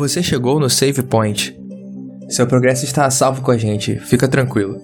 [0.00, 1.54] Você chegou no Save Point.
[2.30, 4.80] Seu progresso está a salvo com a gente, fica tranquilo.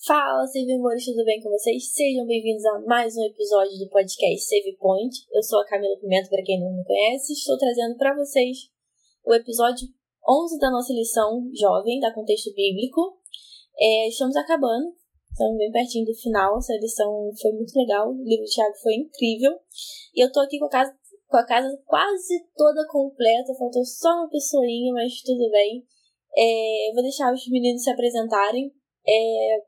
[0.00, 1.92] Fala, Save Amores, tudo bem com vocês?
[1.92, 5.14] Sejam bem-vindos a mais um episódio do podcast Save Point.
[5.30, 8.56] Eu sou a Camila Pimenta, para quem não me conhece, estou trazendo para vocês
[9.26, 9.86] o episódio
[10.26, 13.18] 11 da nossa lição jovem, da contexto bíblico.
[13.78, 14.96] É, estamos acabando,
[15.30, 16.56] estamos bem pertinho do final.
[16.56, 19.52] Essa lição foi muito legal, o livro do Thiago foi incrível.
[20.14, 20.97] E eu tô aqui com a casa,
[21.28, 25.84] com a casa quase toda completa, faltou só uma pessoinha, mas tudo bem.
[26.36, 28.72] É, eu vou deixar os meninos se apresentarem.
[29.06, 29.58] É,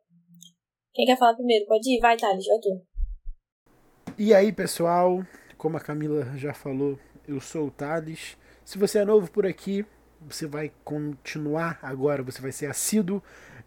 [0.93, 1.67] quem quer falar primeiro?
[1.67, 2.01] Pode ir?
[2.01, 2.83] Vai, Thales, vai tu.
[4.19, 5.23] E aí, pessoal?
[5.57, 8.37] Como a Camila já falou, eu sou o Thales.
[8.65, 9.85] Se você é novo por aqui,
[10.21, 13.23] você vai continuar agora, você vai ser assíduo,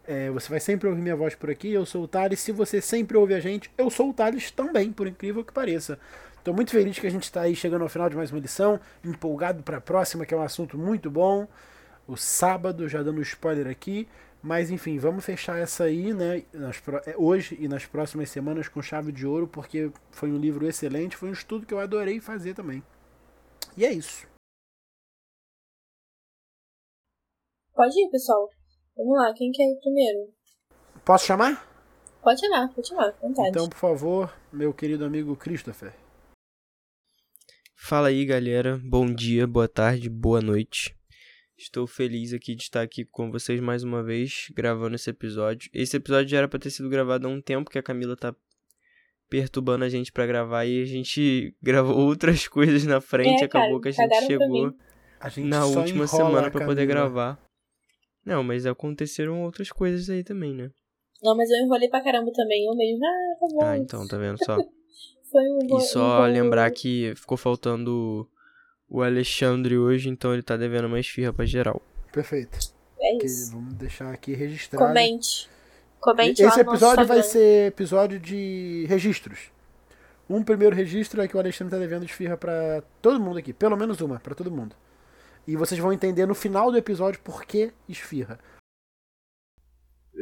[0.06, 1.70] é, você vai sempre ouvir minha voz por aqui.
[1.70, 2.40] Eu sou o Thales.
[2.40, 5.98] Se você sempre ouve a gente, eu sou o Thales também, por incrível que pareça.
[6.44, 8.78] Estou muito feliz que a gente está aí chegando ao final de mais uma lição,
[9.02, 11.48] empolgado para a próxima, que é um assunto muito bom.
[12.06, 14.06] O sábado, já dando spoiler aqui.
[14.42, 18.82] Mas enfim, vamos fechar essa aí, né, nas, é, hoje e nas próximas semanas com
[18.82, 22.52] chave de ouro, porque foi um livro excelente, foi um estudo que eu adorei fazer
[22.52, 22.84] também.
[23.74, 24.26] E é isso.
[27.72, 28.50] Pode ir, pessoal.
[28.94, 30.34] Vamos lá, quem quer ir primeiro?
[31.06, 31.66] Posso chamar?
[32.22, 33.48] Pode chamar, pode chamar, vontade.
[33.48, 36.03] Então, por favor, meu querido amigo Christopher.
[37.86, 38.80] Fala aí, galera.
[38.82, 40.96] Bom dia, boa tarde, boa noite.
[41.54, 45.68] Estou feliz aqui de estar aqui com vocês mais uma vez, gravando esse episódio.
[45.70, 48.34] Esse episódio já era para ter sido gravado há um tempo que a Camila tá
[49.28, 53.78] perturbando a gente para gravar e a gente gravou outras coisas na frente, é, acabou
[53.78, 54.72] que a gente chegou
[55.20, 57.38] a gente na última semana para poder gravar.
[58.24, 60.70] Não, mas aconteceram outras coisas aí também, né?
[61.22, 62.64] Não, mas eu enrolei pra caramba também.
[62.64, 63.62] Eu mesmo, ah, tá bom.
[63.62, 64.56] Ah, então, tá vendo só?
[65.34, 68.24] Foi um E só um lembrar que ficou faltando
[68.88, 71.82] o Alexandre hoje, então ele tá devendo uma esfirra pra geral.
[72.12, 72.56] Perfeito.
[73.00, 73.50] É isso.
[73.50, 74.86] Que vamos deixar aqui registrado.
[74.86, 75.50] Comente.
[75.98, 79.50] Comente Esse episódio vai ser episódio de registros.
[80.30, 83.52] Um primeiro registro é que o Alexandre tá devendo esfirra pra todo mundo aqui.
[83.52, 84.76] Pelo menos uma, pra todo mundo.
[85.48, 88.38] E vocês vão entender no final do episódio por que esfirra.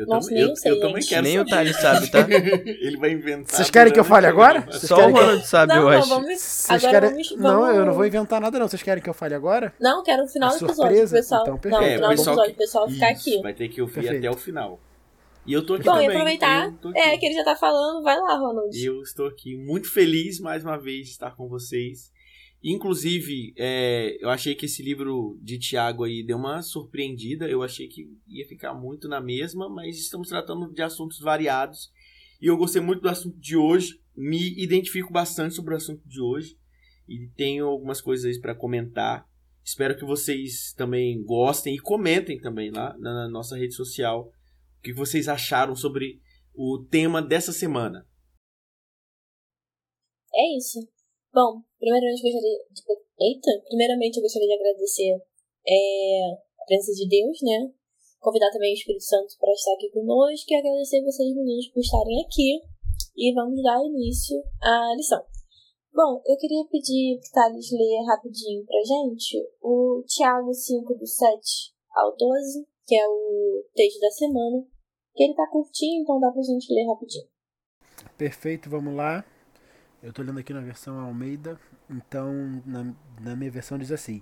[0.03, 1.47] Eu, Nossa, nem eu, sei, eu também quero Nem saber.
[1.49, 2.19] o Thales sabe, tá?
[2.31, 3.55] Ele vai inventar.
[3.57, 4.61] Vocês querem que eu fale agora?
[4.63, 5.49] Vocês Só o Ronald que...
[5.49, 6.09] sabe, não, eu não, acho.
[6.09, 7.25] Vamos, Vocês agora querem...
[7.25, 8.69] vamos, Não, eu não vou inventar nada não.
[8.69, 9.73] Vocês querem que eu fale agora?
[9.81, 11.09] Não, quero o final do episódio.
[11.11, 11.43] Pessoal...
[11.43, 11.81] Então, não, perfeito.
[11.83, 13.43] no É, final do pessoal episódio, que- o pessoal ficar aqui.
[13.43, 14.19] Vai ter que ouvir Perfeito.
[14.27, 14.81] até o final.
[15.45, 16.07] E eu tô aqui Bom, também.
[16.09, 16.73] e aproveitar.
[16.95, 18.03] É, que ele já tá falando.
[18.03, 18.77] Vai lá, Ronald.
[18.77, 22.13] E eu estou aqui muito feliz mais uma vez de estar com vocês.
[22.65, 27.49] Inclusive, é, eu achei que esse livro de Tiago aí deu uma surpreendida.
[27.49, 31.91] Eu achei que ia ficar muito na mesma, mas estamos tratando de assuntos variados.
[32.41, 34.01] E eu gostei muito do assunto de hoje.
[34.17, 36.57] Me identifico bastante sobre o assunto de hoje.
[37.09, 39.29] E tenho algumas coisas para comentar.
[39.65, 44.33] Espero que vocês também gostem e comentem também lá na nossa rede social
[44.79, 46.21] o que vocês acharam sobre
[46.55, 48.07] o tema dessa semana.
[50.35, 50.81] É isso.
[51.33, 52.83] Bom, primeiramente gostaria de...
[53.19, 53.65] Eita!
[53.65, 55.17] Primeiramente eu gostaria de agradecer
[55.67, 57.73] é, a presença de Deus, né?
[58.21, 62.21] Convidar também o Espírito Santo para estar aqui conosco e agradecer vocês, meninos, por estarem
[62.21, 62.61] aqui.
[63.17, 65.25] E vamos dar início à lição.
[65.95, 71.73] Bom, eu queria pedir que Thales leia rapidinho pra gente o Tiago 5, do 7
[71.95, 74.67] ao 12, que é o texto da semana,
[75.15, 77.29] que ele tá curtinho, então dá pra gente ler rapidinho.
[78.17, 79.25] Perfeito, vamos lá.
[80.03, 84.21] Eu tô lendo aqui na versão Almeida, então na, na minha versão diz assim: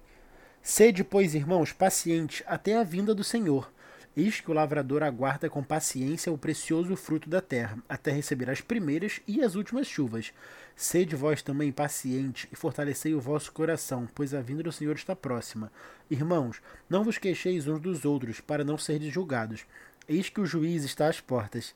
[0.63, 3.73] Sede, pois, irmãos, pacientes até a vinda do Senhor.
[4.15, 8.61] Eis que o lavrador aguarda com paciência o precioso fruto da terra, até receber as
[8.61, 10.35] primeiras e as últimas chuvas.
[10.77, 15.17] Sede vós também pacientes e fortalecei o vosso coração, pois a vinda do Senhor está
[15.17, 15.73] próxima.
[16.11, 16.61] Irmãos,
[16.91, 19.65] não vos queixeis uns dos outros, para não serdes julgados.
[20.07, 21.75] Eis que o juiz está às portas.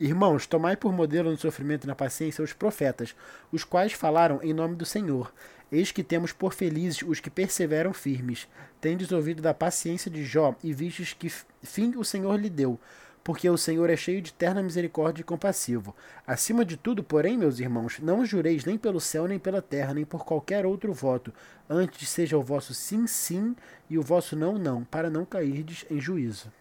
[0.00, 3.14] Irmãos, tomai por modelo no sofrimento e na paciência os profetas,
[3.52, 5.32] os quais falaram em nome do Senhor.
[5.70, 8.48] Eis que temos por felizes os que perseveram firmes.
[8.80, 11.30] Tendes ouvido da paciência de Jó e vistes que
[11.62, 12.78] fim o Senhor lhe deu,
[13.22, 15.94] porque o Senhor é cheio de terna misericórdia e compassivo.
[16.26, 20.04] Acima de tudo, porém, meus irmãos, não jureis nem pelo céu, nem pela terra, nem
[20.04, 21.32] por qualquer outro voto.
[21.70, 23.54] Antes seja o vosso sim, sim,
[23.88, 26.52] e o vosso não, não, para não cairdes em juízo.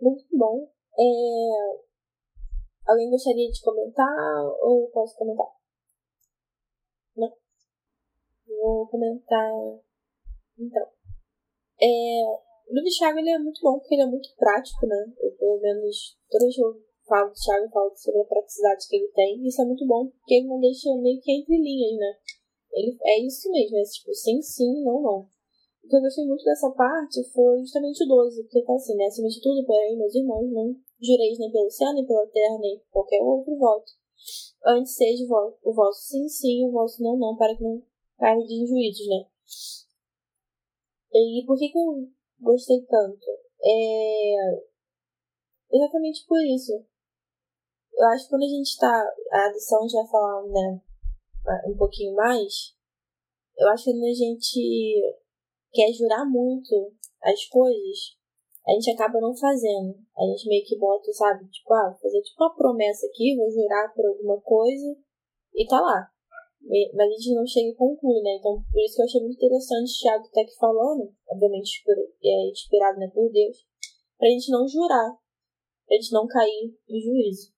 [0.00, 0.73] Muito bom.
[0.98, 1.84] É...
[2.86, 5.46] Alguém gostaria de comentar ou posso comentar?
[7.16, 7.32] Não.
[8.46, 9.50] Vou comentar.
[10.58, 10.86] Então.
[11.80, 12.54] É...
[12.66, 15.04] O de Thiago ele é muito bom porque ele é muito prático, né?
[15.20, 16.74] Eu, pelo menos, toda vez que eu
[17.06, 19.46] falo do Thiago, eu falo sobre a praticidade que ele tem.
[19.46, 22.16] Isso é muito bom porque ele não deixa meio que entre linhas, né?
[22.72, 25.28] Ele, é isso mesmo, é tipo sim, sim, não, não.
[25.84, 29.04] O que eu gostei muito dessa parte foi justamente o 12, porque tá assim, né?
[29.04, 32.82] Acima de tudo, porém, meus irmãos, não jureis nem pelo céu, nem pela terra, nem
[32.90, 33.92] qualquer outro voto.
[34.64, 37.82] Antes seja o vosso sim, sim, o vosso não, não, para que não
[38.18, 39.26] caia de injuízos, né?
[41.12, 42.08] E por que, que eu
[42.40, 43.26] gostei tanto?
[43.62, 44.64] É.
[45.72, 46.72] Exatamente por isso.
[47.92, 49.14] Eu acho que quando a gente tá.
[49.32, 50.82] A lição a gente vai falar, né?
[51.66, 52.74] Um pouquinho mais.
[53.56, 55.18] Eu acho que quando a gente
[55.72, 56.92] quer jurar muito
[57.22, 58.16] as coisas,
[58.66, 59.94] a gente acaba não fazendo.
[60.16, 61.46] A gente meio que bota, sabe?
[61.48, 64.96] Tipo, ah, fazer tipo uma promessa aqui, vou jurar por alguma coisa
[65.54, 66.08] e tá lá.
[66.94, 68.36] Mas a gente não chega e conclui, né?
[68.38, 71.82] Então, por isso que eu achei muito interessante o Thiago tá aqui falando, obviamente
[72.24, 73.58] é inspirado né, por Deus,
[74.18, 75.10] pra gente não jurar,
[75.86, 77.52] pra gente não cair em juízo.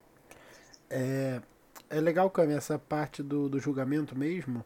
[0.91, 1.41] É,
[1.89, 4.65] é legal, Cami, essa parte do, do julgamento mesmo.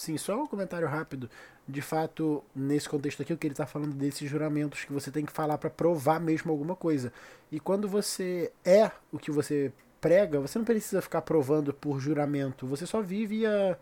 [0.00, 1.28] Sim, só um comentário rápido.
[1.68, 5.26] De fato, nesse contexto aqui, o que ele está falando desses juramentos que você tem
[5.26, 7.12] que falar para provar mesmo alguma coisa.
[7.52, 9.70] E quando você é o que você
[10.00, 12.66] prega, você não precisa ficar provando por juramento.
[12.66, 13.76] Você só vive a,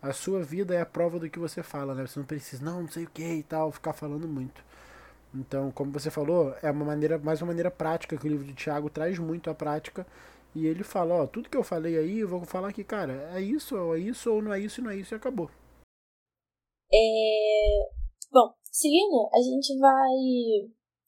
[0.00, 2.06] a sua vida é a prova do que você fala, né?
[2.06, 4.62] Você não precisa, não, não sei o que e tal, ficar falando muito.
[5.34, 8.54] Então, como você falou, é uma maneira, mais uma maneira prática que o livro de
[8.54, 10.06] Tiago traz muito à prática.
[10.54, 13.40] E ele fala, ó, tudo que eu falei aí, eu vou falar aqui, cara, é
[13.40, 15.50] isso, é isso, ou não é isso, não é isso, e acabou.
[16.94, 17.90] É...
[18.30, 20.14] Bom, seguindo, a gente vai.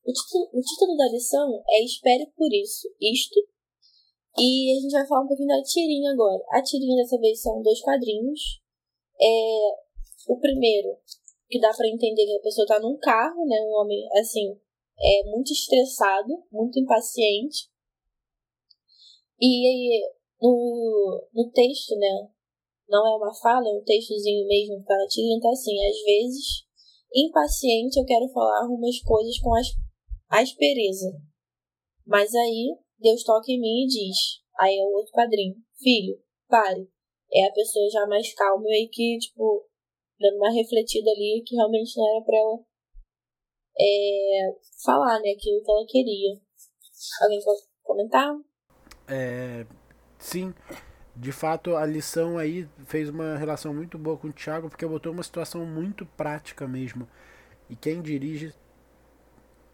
[0.04, 3.40] O título, o título da lição é Espere por isso, isto,
[4.38, 6.42] e a gente vai falar um pouquinho da tirinha agora.
[6.50, 8.60] A tirinha dessa vez são dois quadrinhos.
[9.20, 9.70] É,
[10.28, 10.96] o primeiro,
[11.48, 13.56] que dá para entender que a pessoa tá num carro, né?
[13.62, 14.60] Um homem, assim,
[14.98, 17.70] é muito estressado, muito impaciente.
[19.40, 20.02] E
[20.40, 22.28] no, no texto, né?
[22.88, 26.02] Não é uma fala, é um textozinho mesmo que tá na tirinha, tá assim, às
[26.04, 26.66] vezes,
[27.14, 29.66] impaciente, eu quero falar umas coisas com as,
[30.28, 31.12] aspereza.
[32.06, 34.16] Mas aí Deus toca em mim e diz.
[34.60, 35.56] Aí é o outro quadrinho.
[35.78, 36.18] Filho,
[36.48, 36.88] pare.
[37.32, 39.66] É a pessoa já mais calma e que, tipo,
[40.18, 42.58] dando uma refletida ali que realmente não era pra ela
[43.78, 46.40] é, falar, né, aquilo que ela queria.
[47.22, 48.34] Alguém pode comentar?
[49.08, 49.66] É,
[50.18, 50.54] sim,
[51.16, 55.12] de fato a lição aí fez uma relação muito boa com o Thiago porque botou
[55.12, 57.08] uma situação muito prática mesmo.
[57.70, 58.54] E quem dirige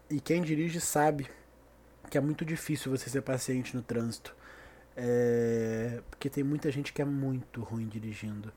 [0.09, 1.27] e quem dirige sabe
[2.09, 4.35] que é muito difícil você ser paciente no trânsito.
[4.95, 8.53] É, porque tem muita gente que é muito ruim dirigindo.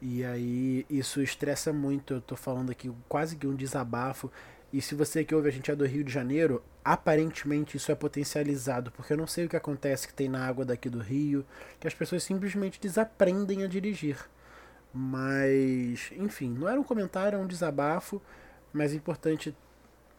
[0.00, 2.14] E aí isso estressa muito.
[2.14, 4.30] Eu tô falando aqui quase que um desabafo.
[4.72, 7.94] E se você que ouve a gente é do Rio de Janeiro, aparentemente isso é
[7.94, 11.44] potencializado, porque eu não sei o que acontece que tem na água daqui do Rio,
[11.80, 14.16] que as pessoas simplesmente desaprendem a dirigir.
[14.92, 18.22] Mas, enfim, não era um comentário, é um desabafo,
[18.72, 19.54] mas é importante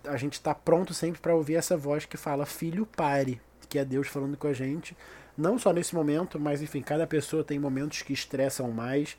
[0.03, 3.39] a gente está pronto sempre para ouvir essa voz que fala filho pare,
[3.69, 4.97] que é Deus falando com a gente,
[5.37, 9.17] não só nesse momento, mas enfim, cada pessoa tem momentos que estressam mais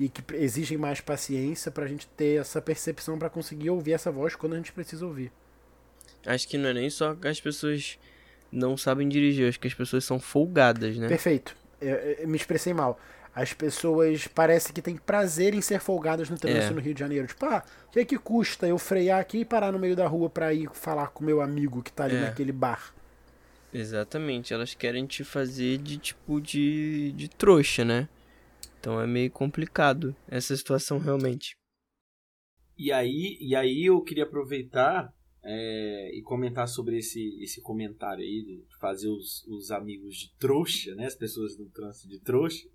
[0.00, 4.10] e que exigem mais paciência para a gente ter essa percepção para conseguir ouvir essa
[4.10, 5.30] voz quando a gente precisa ouvir.
[6.26, 7.98] Acho que não é nem só que as pessoas
[8.50, 11.06] não sabem dirigir, acho que as pessoas são folgadas, né?
[11.06, 11.54] Perfeito.
[11.80, 12.98] Eu, eu me expressei mal
[13.34, 16.74] as pessoas parece que têm prazer em ser folgadas no trânsito é.
[16.74, 17.26] no Rio de Janeiro.
[17.26, 20.06] Tipo, ah, o que é que custa eu frear aqui e parar no meio da
[20.06, 22.20] rua para ir falar com meu amigo que tá ali é.
[22.20, 22.92] naquele bar?
[23.72, 28.08] Exatamente, elas querem te fazer de tipo de, de trouxa, né?
[28.80, 31.54] Então é meio complicado essa situação realmente.
[32.78, 38.42] E aí, e aí eu queria aproveitar é, e comentar sobre esse, esse comentário aí
[38.42, 41.06] de fazer os, os amigos de trouxa, né?
[41.06, 42.66] As pessoas no trânsito de trouxa.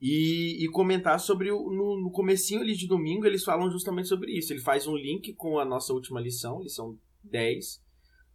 [0.00, 4.30] E, e, comentar sobre o, no, no comecinho ali de domingo eles falam justamente sobre
[4.30, 4.52] isso.
[4.52, 7.82] Ele faz um link com a nossa última lição, lição 10,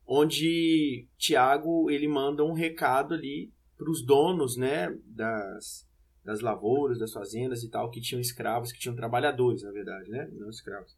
[0.05, 5.88] onde Tiago ele manda um recado ali para os donos, né, das,
[6.24, 10.30] das lavouras, das fazendas e tal, que tinham escravos, que tinham trabalhadores, na verdade, né,
[10.34, 10.96] não escravos.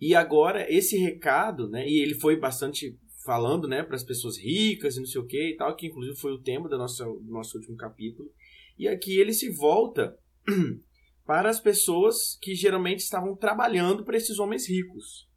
[0.00, 4.96] E agora esse recado, né, e ele foi bastante falando, né, para as pessoas ricas
[4.96, 7.32] e não sei o que e tal, que inclusive foi o tema do nosso, do
[7.32, 8.30] nosso último capítulo.
[8.78, 10.16] E aqui ele se volta
[11.26, 15.28] para as pessoas que geralmente estavam trabalhando para esses homens ricos,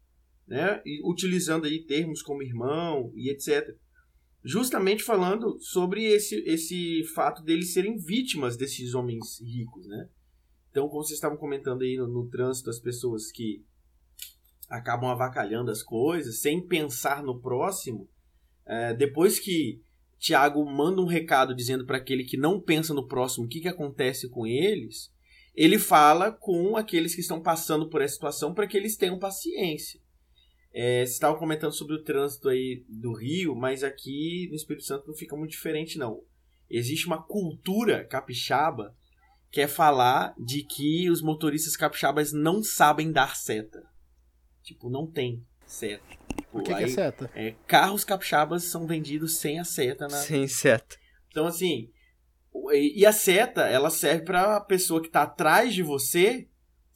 [0.48, 0.82] né?
[0.86, 3.76] E utilizando aí termos como irmão e etc.
[4.44, 10.10] Justamente falando sobre esse, esse fato deles serem vítimas desses homens ricos, né?
[10.72, 13.66] Então, como vocês estavam comentando aí no, no trânsito, as pessoas que
[14.70, 18.08] acabam avacalhando as coisas sem pensar no próximo,
[18.66, 19.82] é, depois que
[20.20, 23.68] Tiago manda um recado dizendo para aquele que não pensa no próximo o que, que
[23.68, 25.12] acontece com eles.
[25.56, 30.00] ele fala com aqueles que estão passando por essa situação para que eles tenham paciência.
[30.72, 35.08] É, você estava comentando sobre o trânsito aí do Rio, mas aqui no Espírito Santo
[35.08, 36.22] não fica muito diferente, não.
[36.70, 38.96] Existe uma cultura capixaba
[39.52, 43.84] que é falar de que os motoristas capixabas não sabem dar seta.
[44.62, 46.04] Tipo, não tem seta.
[46.36, 47.32] Tipo, o que, aí, que é seta?
[47.34, 50.08] É, carros capixabas são vendidos sem a seta.
[50.08, 50.18] Na...
[50.18, 50.98] Sem seta.
[51.30, 51.92] Então, assim,
[52.74, 56.48] e a seta, ela serve para a pessoa que está atrás de você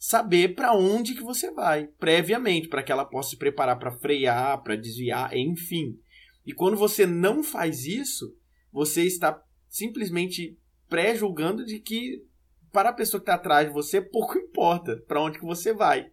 [0.04, 4.62] saber para onde que você vai, previamente, para que ela possa se preparar para frear,
[4.62, 5.98] para desviar, enfim.
[6.44, 8.36] E quando você não faz isso,
[8.70, 10.58] você está simplesmente
[10.90, 12.22] pré-julgando de que
[12.70, 16.10] para a pessoa que está atrás de você, pouco importa para onde que você vai.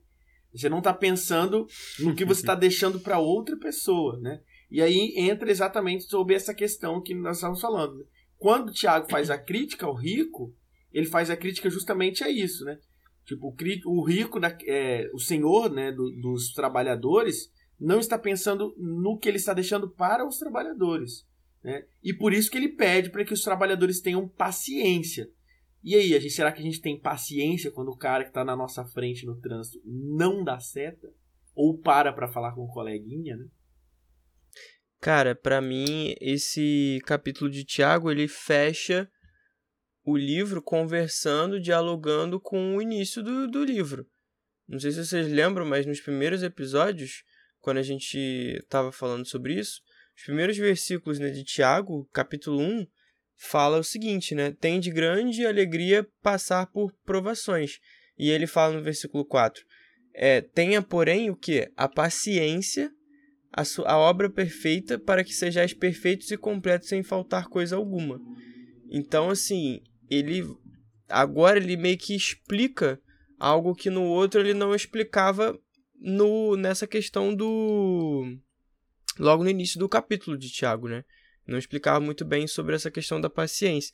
[0.53, 1.67] Você não está pensando
[1.99, 4.41] no que você está deixando para outra pessoa, né?
[4.69, 8.07] E aí entra exatamente sobre essa questão que nós estamos falando.
[8.37, 10.55] Quando o Tiago faz a crítica ao rico,
[10.93, 12.79] ele faz a crítica justamente a isso, né?
[13.25, 19.17] Tipo, o rico, da, é, o senhor né, do, dos trabalhadores, não está pensando no
[19.17, 21.25] que ele está deixando para os trabalhadores.
[21.63, 21.85] Né?
[22.03, 25.29] E por isso que ele pede para que os trabalhadores tenham paciência.
[25.83, 28.43] E aí, a gente, será que a gente tem paciência quando o cara que está
[28.43, 31.11] na nossa frente no trânsito não dá seta?
[31.55, 33.47] Ou para para falar com o coleguinha, né?
[34.99, 39.09] Cara, para mim, esse capítulo de Tiago, ele fecha
[40.03, 44.05] o livro conversando, dialogando com o início do, do livro.
[44.67, 47.23] Não sei se vocês lembram, mas nos primeiros episódios,
[47.59, 49.81] quando a gente estava falando sobre isso,
[50.17, 52.87] os primeiros versículos né, de Tiago, capítulo 1,
[53.35, 54.51] fala o seguinte, né?
[54.51, 57.79] Tem de grande alegria passar por provações.
[58.17, 59.63] E ele fala no versículo 4,
[60.13, 61.71] é, tenha, porém, o que?
[61.75, 62.91] A paciência,
[63.51, 68.21] a, sua, a obra perfeita, para que sejais perfeitos e completos sem faltar coisa alguma.
[68.89, 69.81] Então, assim,
[70.11, 70.43] ele
[71.07, 73.01] agora ele meio que explica
[73.39, 75.57] algo que no outro ele não explicava
[75.99, 78.37] no nessa questão do
[79.17, 81.05] logo no início do capítulo de Tiago, né?
[81.47, 83.93] Não explicava muito bem sobre essa questão da paciência.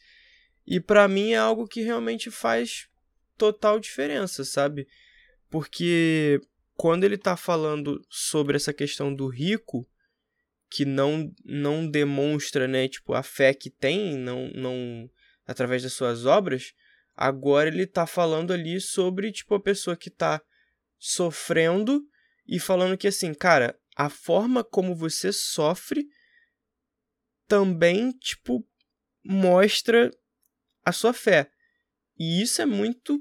[0.65, 2.89] E para mim é algo que realmente faz
[3.37, 4.87] total diferença, sabe?
[5.49, 6.41] Porque
[6.75, 9.87] quando ele está falando sobre essa questão do rico,
[10.69, 15.09] que não não demonstra, né, tipo, a fé que tem, não não
[15.47, 16.73] através das suas obras,
[17.15, 20.41] agora ele está falando ali sobre tipo a pessoa que está
[20.99, 22.03] sofrendo
[22.45, 26.05] e falando que assim, cara, a forma como você sofre
[27.47, 28.67] também tipo
[29.23, 30.11] mostra
[30.83, 31.49] a sua fé.
[32.17, 33.19] E isso é muito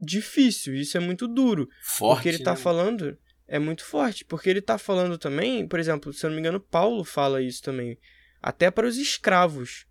[0.00, 1.68] difícil, isso é muito duro.
[1.82, 2.56] Forte, porque ele está né?
[2.56, 6.40] falando é muito forte, porque ele está falando também, por exemplo, se eu não me
[6.40, 7.98] engano, Paulo fala isso também,
[8.40, 9.86] até para os escravos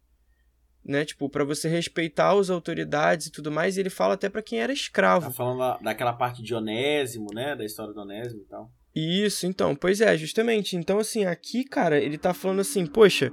[0.85, 1.05] né?
[1.05, 3.77] Tipo, para você respeitar as autoridades e tudo mais.
[3.77, 5.27] E ele fala até para quem era escravo.
[5.27, 7.55] Tá falando da, daquela parte de Onésimo, né?
[7.55, 8.71] Da história do Onésimo e tal.
[8.95, 10.75] Isso, então, pois é, justamente.
[10.75, 13.31] Então, assim, aqui, cara, ele tá falando assim, poxa,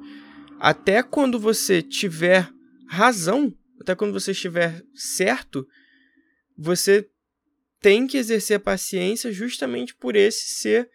[0.58, 2.48] até quando você tiver
[2.88, 5.66] razão, até quando você estiver certo,
[6.56, 7.06] você
[7.80, 10.90] tem que exercer a paciência justamente por esse ser,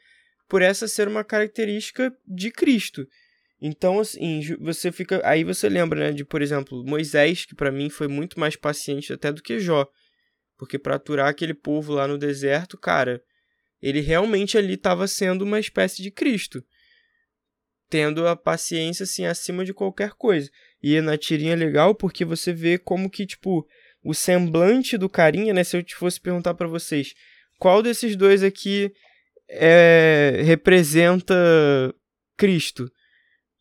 [0.47, 3.07] por essa ser uma característica de Cristo.
[3.67, 5.19] Então, assim, você fica.
[5.27, 9.11] Aí você lembra, né, de, por exemplo, Moisés, que para mim foi muito mais paciente
[9.11, 9.87] até do que Jó.
[10.55, 13.23] Porque para aturar aquele povo lá no deserto, cara,
[13.81, 16.63] ele realmente ali estava sendo uma espécie de Cristo.
[17.89, 20.47] Tendo a paciência, assim, acima de qualquer coisa.
[20.81, 23.67] E na tirinha é legal porque você vê como que, tipo,
[24.03, 25.63] o semblante do carinha, né?
[25.63, 27.15] Se eu te fosse perguntar para vocês,
[27.57, 28.93] qual desses dois aqui
[29.49, 31.33] é, representa
[32.37, 32.91] Cristo?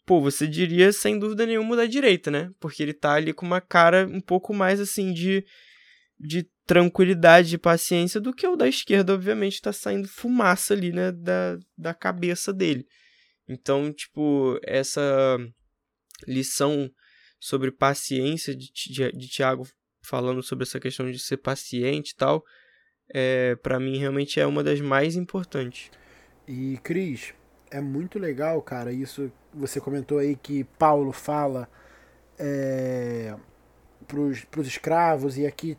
[0.04, 2.50] Pô, você diria sem dúvida nenhuma da direita, né?
[2.60, 5.44] Porque ele tá ali com uma cara um pouco mais assim de,
[6.18, 11.12] de tranquilidade e paciência do que o da esquerda, obviamente, tá saindo fumaça ali, né,
[11.12, 12.86] da, da cabeça dele.
[13.48, 15.36] Então, tipo, essa
[16.26, 16.90] lição
[17.38, 19.68] sobre paciência de, de, de Tiago
[20.02, 22.42] falando sobre essa questão de ser paciente e tal,
[23.12, 25.90] é, para mim realmente é uma das mais importantes.
[26.48, 27.34] E Cris,
[27.70, 31.68] é muito legal, cara, isso você comentou aí que Paulo fala
[32.38, 33.34] é,
[34.06, 35.76] para os escravos, e aqui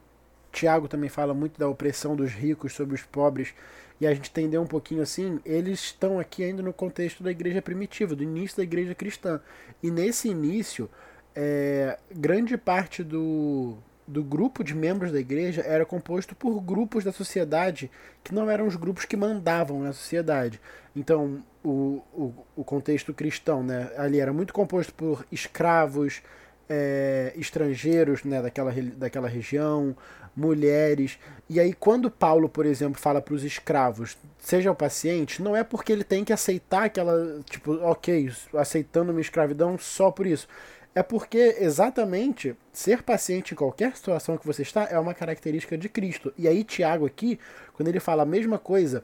[0.52, 3.54] Tiago também fala muito da opressão dos ricos sobre os pobres,
[4.00, 7.62] e a gente entendeu um pouquinho assim, eles estão aqui ainda no contexto da igreja
[7.62, 9.40] primitiva, do início da igreja cristã.
[9.82, 10.90] E nesse início,
[11.34, 13.78] é, grande parte do,
[14.08, 17.90] do grupo de membros da igreja era composto por grupos da sociedade
[18.24, 20.62] que não eram os grupos que mandavam na sociedade.
[20.96, 26.22] Então, o, o, o contexto cristão né, ali era muito composto por escravos,
[26.70, 29.96] é, estrangeiros né, daquela, daquela região,
[30.36, 31.18] mulheres.
[31.50, 35.92] E aí, quando Paulo, por exemplo, fala para os escravos, sejam pacientes, não é porque
[35.92, 40.48] ele tem que aceitar aquela, tipo, ok, aceitando uma escravidão só por isso.
[40.96, 45.90] É porque exatamente ser paciente em qualquer situação que você está é uma característica de
[45.90, 46.34] Cristo.
[46.38, 47.38] E aí, Tiago, aqui,
[47.74, 49.04] quando ele fala a mesma coisa,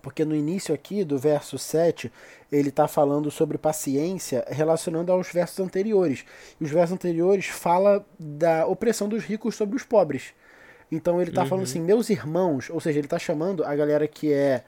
[0.00, 2.10] porque no início aqui do verso 7,
[2.50, 6.24] ele está falando sobre paciência relacionando aos versos anteriores.
[6.58, 10.32] E os versos anteriores fala da opressão dos ricos sobre os pobres.
[10.90, 11.48] Então ele está uhum.
[11.48, 14.64] falando assim, meus irmãos, ou seja, ele está chamando a galera que é,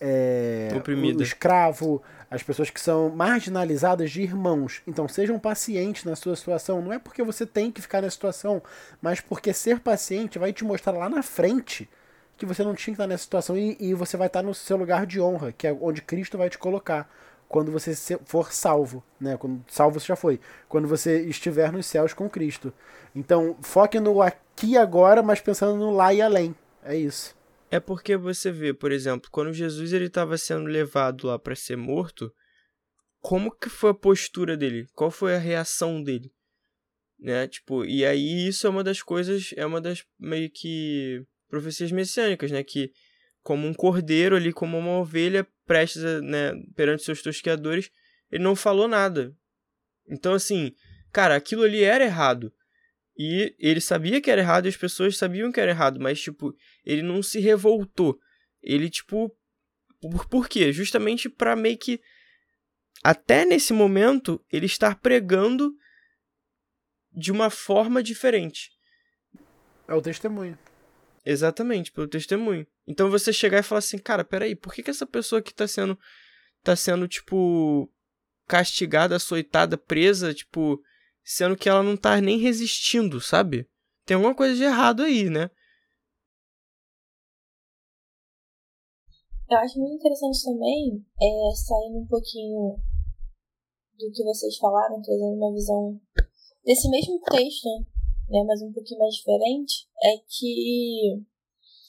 [0.00, 4.82] é o escravo, as pessoas que são marginalizadas de irmãos.
[4.86, 6.82] Então sejam pacientes na sua situação.
[6.82, 8.62] Não é porque você tem que ficar nessa situação,
[9.00, 11.88] mas porque ser paciente vai te mostrar lá na frente
[12.36, 14.76] que você não tinha que estar nessa situação e, e você vai estar no seu
[14.76, 17.10] lugar de honra, que é onde Cristo vai te colocar
[17.48, 17.94] quando você
[18.24, 19.36] for salvo, né?
[19.36, 22.72] Quando salvo você já foi, quando você estiver nos céus com Cristo.
[23.14, 26.54] Então, foque no aqui e agora, mas pensando no lá e além.
[26.84, 27.37] É isso.
[27.70, 31.76] É porque você vê, por exemplo, quando Jesus ele estava sendo levado lá para ser
[31.76, 32.32] morto,
[33.20, 34.86] como que foi a postura dele?
[34.94, 36.32] Qual foi a reação dele?
[37.18, 37.46] Né?
[37.48, 42.50] Tipo, e aí isso é uma das coisas, é uma das meio que profecias messiânicas,
[42.50, 42.62] né?
[42.62, 42.92] Que
[43.42, 47.90] como um cordeiro ali, como uma ovelha prestes a, né, perante seus tosqueadores,
[48.30, 49.34] ele não falou nada.
[50.08, 50.72] Então, assim,
[51.12, 52.52] cara, aquilo ali era errado.
[53.18, 56.54] E ele sabia que era errado e as pessoas sabiam que era errado, mas, tipo,
[56.84, 58.16] ele não se revoltou.
[58.62, 59.36] Ele, tipo.
[60.00, 60.72] Por, por quê?
[60.72, 62.00] Justamente para meio que.
[63.02, 65.74] Até nesse momento, ele estar pregando
[67.12, 68.70] de uma forma diferente.
[69.88, 70.56] É o testemunho.
[71.24, 72.66] Exatamente, pelo testemunho.
[72.86, 75.66] Então você chegar e falar assim, cara, peraí, por que, que essa pessoa que tá
[75.66, 75.98] sendo,
[76.62, 77.92] tá sendo, tipo,
[78.46, 80.80] castigada, açoitada, presa, tipo,
[81.28, 83.68] sendo que ela não tá nem resistindo, sabe?
[84.06, 85.50] Tem alguma coisa de errado aí, né?
[89.50, 92.76] Eu acho muito interessante também, é, saindo um pouquinho
[93.98, 96.00] do que vocês falaram, trazendo uma visão
[96.64, 97.68] desse mesmo texto,
[98.30, 101.22] né, mas um pouquinho mais diferente, é que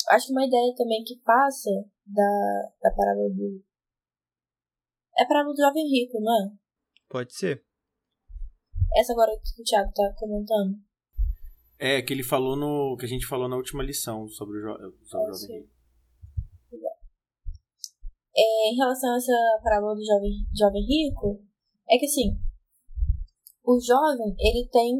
[0.09, 1.69] acho que uma ideia também que passa
[2.05, 3.63] da, da parábola do.
[5.17, 6.51] É a parábola do jovem rico, não é?
[7.07, 7.68] Pode ser.
[8.95, 10.77] Essa agora que o Thiago tá comentando.
[11.77, 12.97] É, que ele falou no.
[12.97, 15.79] que a gente falou na última lição sobre o, jo, sobre o jovem rico.
[18.35, 21.41] É, em relação a essa parábola do jovem, jovem rico,
[21.89, 22.39] é que assim,
[23.63, 24.97] o jovem, ele tem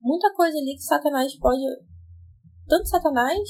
[0.00, 1.62] muita coisa ali que Satanás pode.
[2.66, 3.48] Tanto Satanás,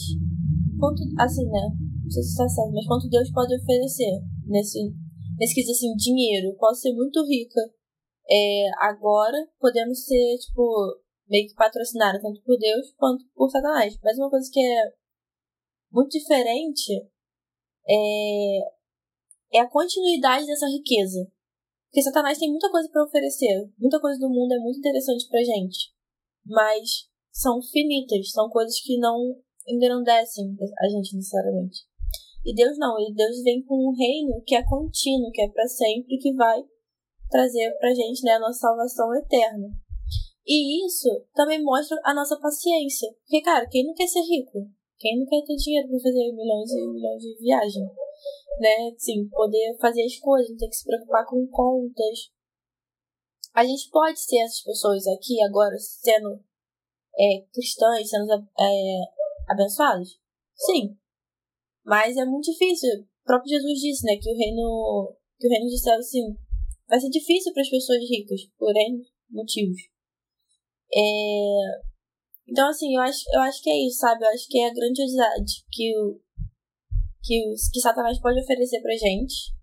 [0.78, 1.02] quanto.
[1.18, 1.68] Assim, né?
[2.02, 4.92] Não sei se está certo, mas quanto Deus pode oferecer nesse.
[5.38, 6.56] Nesse quesito assim, dinheiro.
[6.58, 7.60] Posso ser muito rica.
[8.28, 13.98] É, agora podemos ser, tipo, meio que patrocinada tanto por Deus quanto por Satanás.
[14.02, 14.92] Mas uma coisa que é
[15.92, 16.92] muito diferente
[17.88, 18.58] é,
[19.54, 21.30] é a continuidade dessa riqueza.
[21.88, 23.70] Porque Satanás tem muita coisa para oferecer.
[23.78, 25.96] Muita coisa do mundo é muito interessante pra gente
[26.46, 29.36] mas são finitas, são coisas que não
[29.68, 31.80] engrandecem a gente necessariamente.
[32.44, 36.16] E Deus não, Deus vem com um reino que é contínuo, que é para sempre,
[36.18, 36.62] que vai
[37.28, 39.68] trazer pra gente né, a nossa salvação eterna.
[40.46, 43.12] E isso também mostra a nossa paciência.
[43.22, 44.70] Porque, cara, quem não quer ser rico?
[44.98, 47.90] Quem não quer ter dinheiro para fazer milhões e milhões de viagens?
[48.60, 48.94] Né?
[48.96, 52.30] Sim, poder fazer as coisas, não ter que se preocupar com contas,
[53.52, 56.38] a gente pode ser essas pessoas aqui agora sendo
[57.18, 58.98] é, cristãs, sendo é,
[59.48, 60.20] abençoados?
[60.54, 60.96] Sim.
[61.84, 63.00] Mas é muito difícil.
[63.00, 66.36] O próprio Jesus disse, né, que o reino, que o reino dos céus, sim,
[66.88, 69.80] vai ser difícil para as pessoas ricas, por N motivos.
[70.92, 71.96] É...
[72.48, 74.24] Então, assim, eu acho, eu acho que é isso, sabe?
[74.24, 76.20] Eu acho que é a grandiosidade que o,
[77.22, 79.56] que, o, que Satanás pode oferecer pra gente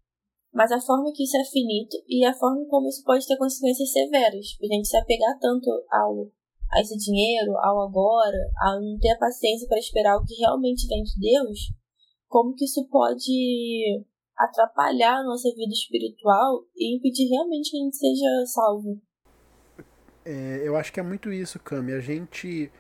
[0.54, 3.92] mas a forma que isso é finito e a forma como isso pode ter consequências
[3.92, 4.56] severas.
[4.62, 6.30] A gente se apegar tanto ao,
[6.72, 10.88] a esse dinheiro, ao agora, a não ter a paciência para esperar o que realmente
[10.88, 11.60] vem de Deus,
[12.28, 14.06] como que isso pode
[14.38, 19.02] atrapalhar a nossa vida espiritual e impedir realmente que a gente seja salvo.
[20.26, 21.93] É, eu acho que é muito isso, Cami.
[21.93, 22.72] A gente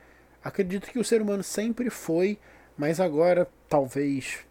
[0.43, 2.39] acredita que o ser humano sempre foi,
[2.77, 4.45] mas agora talvez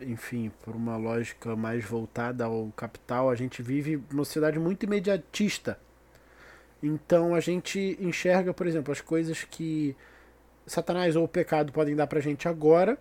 [0.00, 5.78] enfim, por uma lógica mais voltada ao capital, a gente vive numa sociedade muito imediatista.
[6.82, 9.96] Então a gente enxerga, por exemplo, as coisas que
[10.66, 12.98] Satanás ou o pecado podem dar pra gente agora.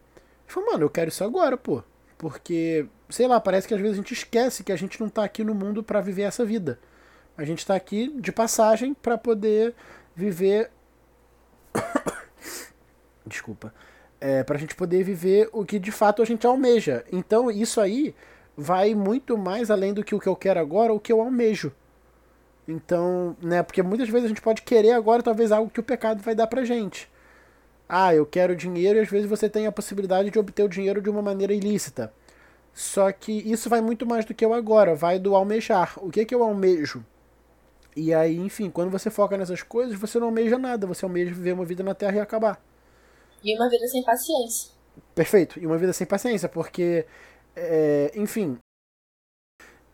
[0.47, 1.83] E fala, mano, eu quero isso agora, pô.
[2.17, 5.23] Porque, sei lá, parece que às vezes a gente esquece que a gente não tá
[5.23, 6.80] aqui no mundo para viver essa vida.
[7.38, 9.73] A gente está aqui de passagem para poder
[10.15, 10.71] viver.
[13.25, 13.73] Desculpa.
[14.21, 17.04] É, para a gente poder viver o que de fato a gente almeja.
[17.12, 18.15] Então isso aí
[18.56, 21.73] vai muito mais além do que o que eu quero agora, o que eu almejo.
[22.67, 26.23] Então, né, porque muitas vezes a gente pode querer agora talvez algo que o pecado
[26.23, 27.10] vai dar pra gente.
[27.87, 31.01] Ah, eu quero dinheiro e às vezes você tem a possibilidade de obter o dinheiro
[31.01, 32.11] de uma maneira ilícita.
[32.73, 35.93] Só que isso vai muito mais do que o agora, vai do almejar.
[35.97, 37.05] O que é que eu almejo?
[37.95, 41.53] E aí, enfim, quando você foca nessas coisas, você não almeja nada, você almeja viver
[41.53, 42.61] uma vida na Terra e acabar.
[43.41, 44.71] E uma vida sem paciência.
[45.13, 47.05] Perfeito, e uma vida sem paciência, porque,
[47.55, 48.57] é, enfim.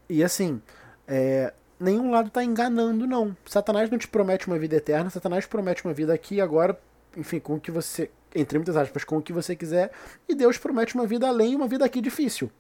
[0.09, 0.59] E assim,
[1.07, 3.37] é, nenhum lado está enganando, não.
[3.45, 6.79] Satanás não te promete uma vida eterna, Satanás promete uma vida aqui agora
[7.15, 9.91] enfim, com o que você, entre muitas aspas, com o que você quiser,
[10.27, 12.51] e Deus promete uma vida além e uma vida aqui difícil.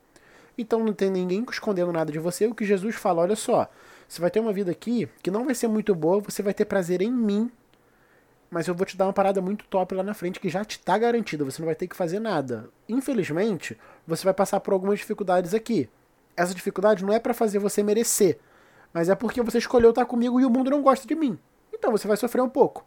[0.57, 2.45] Então não tem ninguém escondendo nada de você.
[2.45, 3.69] O que Jesus fala, olha só,
[4.07, 6.65] você vai ter uma vida aqui que não vai ser muito boa, você vai ter
[6.65, 7.49] prazer em mim,
[8.49, 10.77] mas eu vou te dar uma parada muito top lá na frente que já te
[10.77, 12.69] está garantida, você não vai ter que fazer nada.
[12.89, 15.89] Infelizmente, você vai passar por algumas dificuldades aqui.
[16.35, 18.37] Essa dificuldade não é para fazer você merecer,
[18.93, 21.39] mas é porque você escolheu estar comigo e o mundo não gosta de mim.
[21.73, 22.85] Então você vai sofrer um pouco.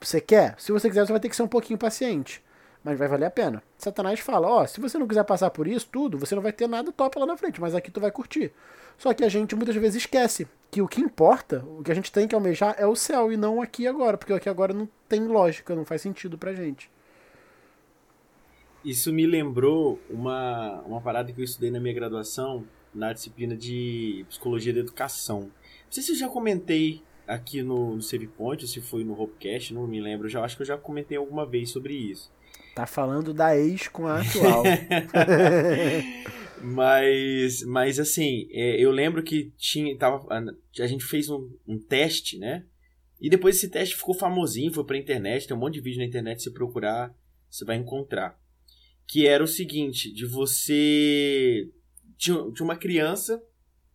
[0.00, 0.54] Você quer?
[0.58, 2.42] Se você quiser, você vai ter que ser um pouquinho paciente.
[2.82, 3.62] Mas vai valer a pena.
[3.78, 6.52] Satanás fala, ó, oh, se você não quiser passar por isso tudo, você não vai
[6.52, 8.52] ter nada top lá na frente, mas aqui tu vai curtir.
[8.98, 12.12] Só que a gente muitas vezes esquece que o que importa, o que a gente
[12.12, 15.26] tem que almejar é o céu e não aqui agora, porque aqui agora não tem
[15.26, 16.90] lógica, não faz sentido pra gente.
[18.84, 24.26] Isso me lembrou uma, uma parada que eu estudei na minha graduação, na disciplina de
[24.28, 25.40] Psicologia da Educação.
[25.40, 25.50] Não
[25.90, 29.86] sei se eu já comentei aqui no, no Save Point, se foi no Hopecast, não
[29.86, 30.28] me lembro.
[30.28, 32.32] Já acho que eu já comentei alguma vez sobre isso.
[32.74, 34.64] Tá falando da ex com a atual.
[36.60, 40.26] mas, mas assim, é, eu lembro que tinha, tava,
[40.80, 42.64] a gente fez um, um teste, né?
[43.20, 46.04] E depois esse teste ficou famosinho, foi pra internet, tem um monte de vídeo na
[46.04, 47.14] internet, se procurar,
[47.48, 48.38] você vai encontrar.
[49.06, 51.70] Que era o seguinte, de você...
[52.16, 53.42] Tinha, tinha uma criança,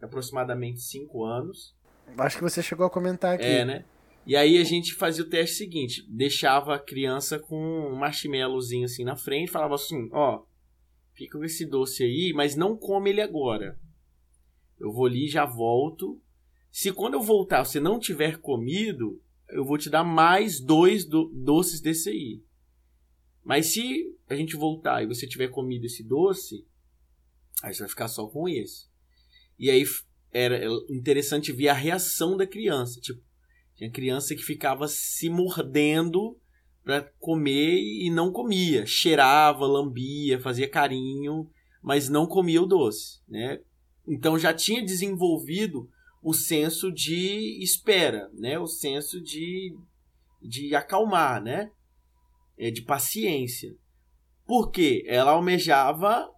[0.01, 1.75] aproximadamente 5 anos,
[2.17, 3.45] Acho que você chegou a comentar aqui.
[3.45, 3.85] É, né?
[4.25, 9.03] E aí a gente fazia o teste seguinte: deixava a criança com um marshmallowzinho assim
[9.03, 10.43] na frente, falava assim: ó,
[11.13, 13.79] fica com esse doce aí, mas não come ele agora.
[14.79, 16.21] Eu vou ali, já volto.
[16.71, 21.25] Se quando eu voltar você não tiver comido, eu vou te dar mais dois do
[21.33, 22.43] doces desse aí.
[23.43, 26.67] Mas se a gente voltar e você tiver comido esse doce,
[27.63, 28.87] aí você vai ficar só com esse.
[29.57, 29.83] E aí
[30.31, 32.99] era interessante ver a reação da criança.
[32.99, 33.21] Tipo,
[33.75, 36.37] tinha criança que ficava se mordendo
[36.83, 38.85] para comer e não comia.
[38.85, 41.49] Cheirava, lambia, fazia carinho,
[41.81, 43.59] mas não comia o doce, né?
[44.07, 45.89] Então já tinha desenvolvido
[46.21, 48.59] o senso de espera, né?
[48.59, 49.75] O senso de,
[50.41, 51.71] de acalmar, né?
[52.57, 53.73] É, de paciência.
[54.45, 56.29] Porque ela almejava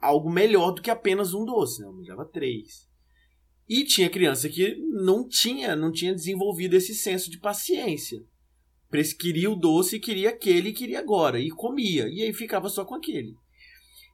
[0.00, 1.86] algo melhor do que apenas um doce, né?
[1.86, 2.88] almejava três.
[3.68, 8.22] E tinha criança que não tinha, não tinha desenvolvido esse senso de paciência.
[9.18, 11.40] Queria o doce, queria aquele queria agora.
[11.40, 12.08] E comia.
[12.08, 13.34] E aí ficava só com aquele.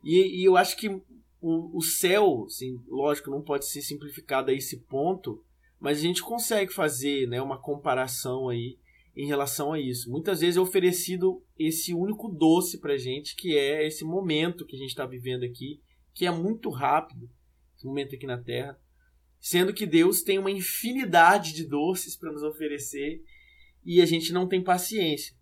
[0.03, 4.55] E, e eu acho que o, o céu, assim, lógico, não pode ser simplificado a
[4.55, 5.43] esse ponto,
[5.79, 8.79] mas a gente consegue fazer né, uma comparação aí
[9.15, 10.11] em relação a isso.
[10.11, 14.79] Muitas vezes é oferecido esse único doce pra gente, que é esse momento que a
[14.79, 15.81] gente está vivendo aqui,
[16.15, 17.29] que é muito rápido,
[17.77, 18.79] esse momento aqui na Terra
[19.41, 23.23] sendo que Deus tem uma infinidade de doces para nos oferecer
[23.85, 25.35] e a gente não tem paciência.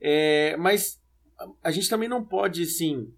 [0.00, 1.00] É, mas
[1.62, 3.12] a gente também não pode, assim,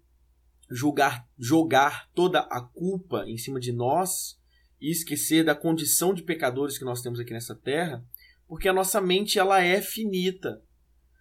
[0.69, 4.39] julgar, jogar toda a culpa em cima de nós
[4.81, 8.03] e esquecer da condição de pecadores que nós temos aqui nessa terra,
[8.47, 10.61] porque a nossa mente ela é finita.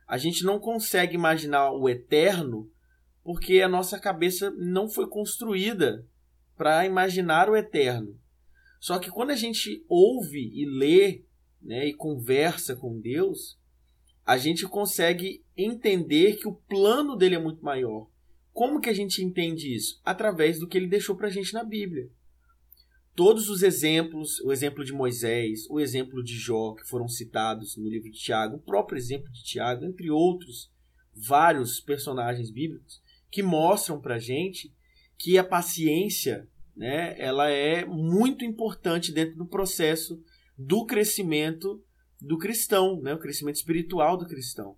[0.06, 2.70] A gente não consegue imaginar o eterno
[3.22, 6.06] porque a nossa cabeça não foi construída
[6.56, 8.18] para imaginar o eterno.
[8.84, 11.22] Só que quando a gente ouve e lê
[11.58, 13.58] né, e conversa com Deus,
[14.26, 18.10] a gente consegue entender que o plano dele é muito maior.
[18.52, 20.02] Como que a gente entende isso?
[20.04, 22.10] Através do que ele deixou para a gente na Bíblia.
[23.16, 27.88] Todos os exemplos, o exemplo de Moisés, o exemplo de Jó, que foram citados no
[27.88, 30.70] livro de Tiago, o próprio exemplo de Tiago, entre outros
[31.14, 34.70] vários personagens bíblicos, que mostram para a gente
[35.16, 40.22] que a paciência né, ela é muito importante dentro do processo
[40.56, 41.82] do crescimento
[42.20, 44.76] do cristão, né, o crescimento espiritual do cristão.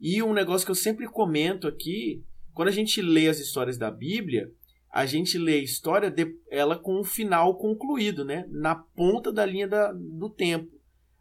[0.00, 3.90] E um negócio que eu sempre comento aqui, quando a gente lê as histórias da
[3.90, 4.52] Bíblia,
[4.90, 8.44] a gente lê a história de, ela com um final concluído, né?
[8.50, 10.70] Na ponta da linha da, do tempo.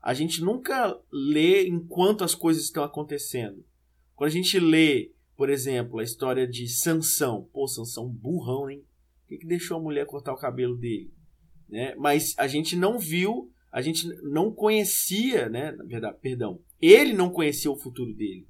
[0.01, 3.63] A gente nunca lê enquanto as coisas estão acontecendo.
[4.15, 8.83] Quando a gente lê, por exemplo, a história de Sansão, pô, Sansão burrão, hein?
[9.31, 11.09] Que, que deixou a mulher cortar o cabelo dele?
[11.69, 11.95] Né?
[11.95, 15.71] Mas a gente não viu, a gente não conhecia, né?
[15.71, 18.45] Na verdade, perdão, ele não conhecia o futuro dele.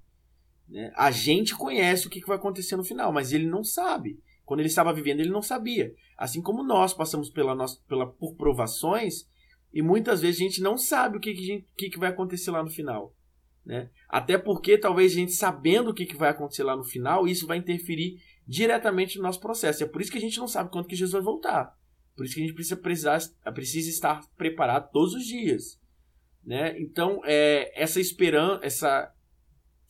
[0.68, 0.92] Né?
[0.96, 4.20] A gente conhece o que, que vai acontecer no final, mas ele não sabe.
[4.44, 5.94] Quando ele estava vivendo, ele não sabia.
[6.18, 9.30] Assim como nós passamos pela nossa, pela, por provações
[9.72, 12.64] e muitas vezes a gente não sabe o que, que, que, que vai acontecer lá
[12.64, 13.16] no final.
[13.64, 13.92] Né?
[14.10, 17.46] Até porque talvez a gente sabendo o que, que vai acontecer lá no final, isso
[17.46, 19.84] vai interferir diretamente no nosso processo.
[19.84, 21.78] É por isso que a gente não sabe quando que Jesus vai voltar.
[22.16, 23.20] Por isso que a gente precisa, precisar,
[23.54, 25.80] precisa estar preparado todos os dias.
[26.44, 26.80] Né?
[26.80, 29.14] Então, é, essa esperança, essa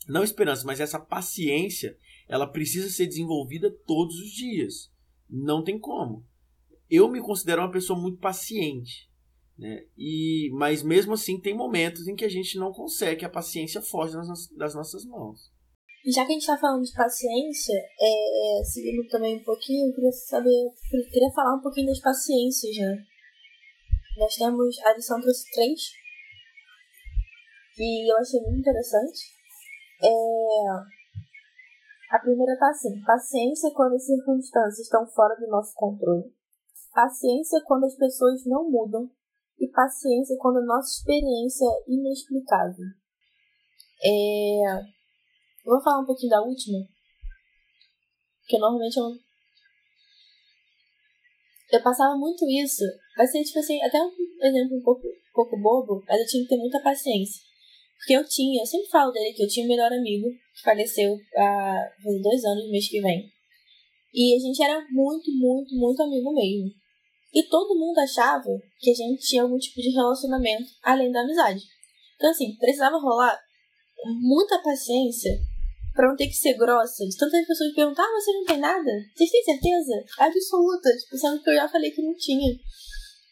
[0.08, 4.92] não esperança, mas essa paciência, ela precisa ser desenvolvida todos os dias.
[5.30, 6.26] Não tem como.
[6.90, 9.10] Eu me considero uma pessoa muito paciente.
[9.58, 9.86] Né?
[9.98, 14.14] E, mas mesmo assim, tem momentos em que a gente não consegue, a paciência foge
[14.14, 15.52] das, das nossas mãos.
[16.06, 19.94] Já que a gente está falando de paciência, é, é, seguindo também um pouquinho, eu
[19.94, 23.06] queria saber, eu queria falar um pouquinho das paciências, né?
[24.18, 25.80] Nós temos a lição trouxe três,
[27.76, 29.22] que eu achei muito interessante.
[30.04, 31.02] É,
[32.12, 36.34] a primeira tá assim: paciência quando as circunstâncias estão fora do nosso controle.
[36.94, 39.10] Paciência quando as pessoas não mudam
[39.60, 42.86] e paciência quando a nossa experiência é inexplicável.
[44.04, 45.01] É...
[45.66, 46.80] Eu vou falar um pouquinho da última,
[48.48, 49.12] que normalmente eu
[51.72, 52.84] eu passava muito isso.
[53.32, 54.12] Ser, tipo assim, até um
[54.44, 57.42] exemplo um pouco, um pouco bobo, mas eu tinha que ter muita paciência.
[57.98, 61.18] Porque eu tinha, eu sempre falo dele que eu tinha um melhor amigo, que faleceu
[61.38, 61.90] há
[62.22, 63.32] dois anos, no mês que vem.
[64.14, 66.72] E a gente era muito, muito, muito amigo mesmo.
[67.34, 71.62] E todo mundo achava que a gente tinha algum tipo de relacionamento além da amizade.
[72.16, 73.40] Então, assim, precisava rolar
[74.20, 75.40] muita paciência
[75.94, 77.06] para não ter que ser grossa.
[77.06, 78.92] De tantas pessoas perguntar, ah, você não tem nada?
[79.16, 80.04] Vocês têm certeza?
[80.20, 80.90] Absoluta.
[80.98, 82.54] Tipo, sendo que eu já falei que não tinha.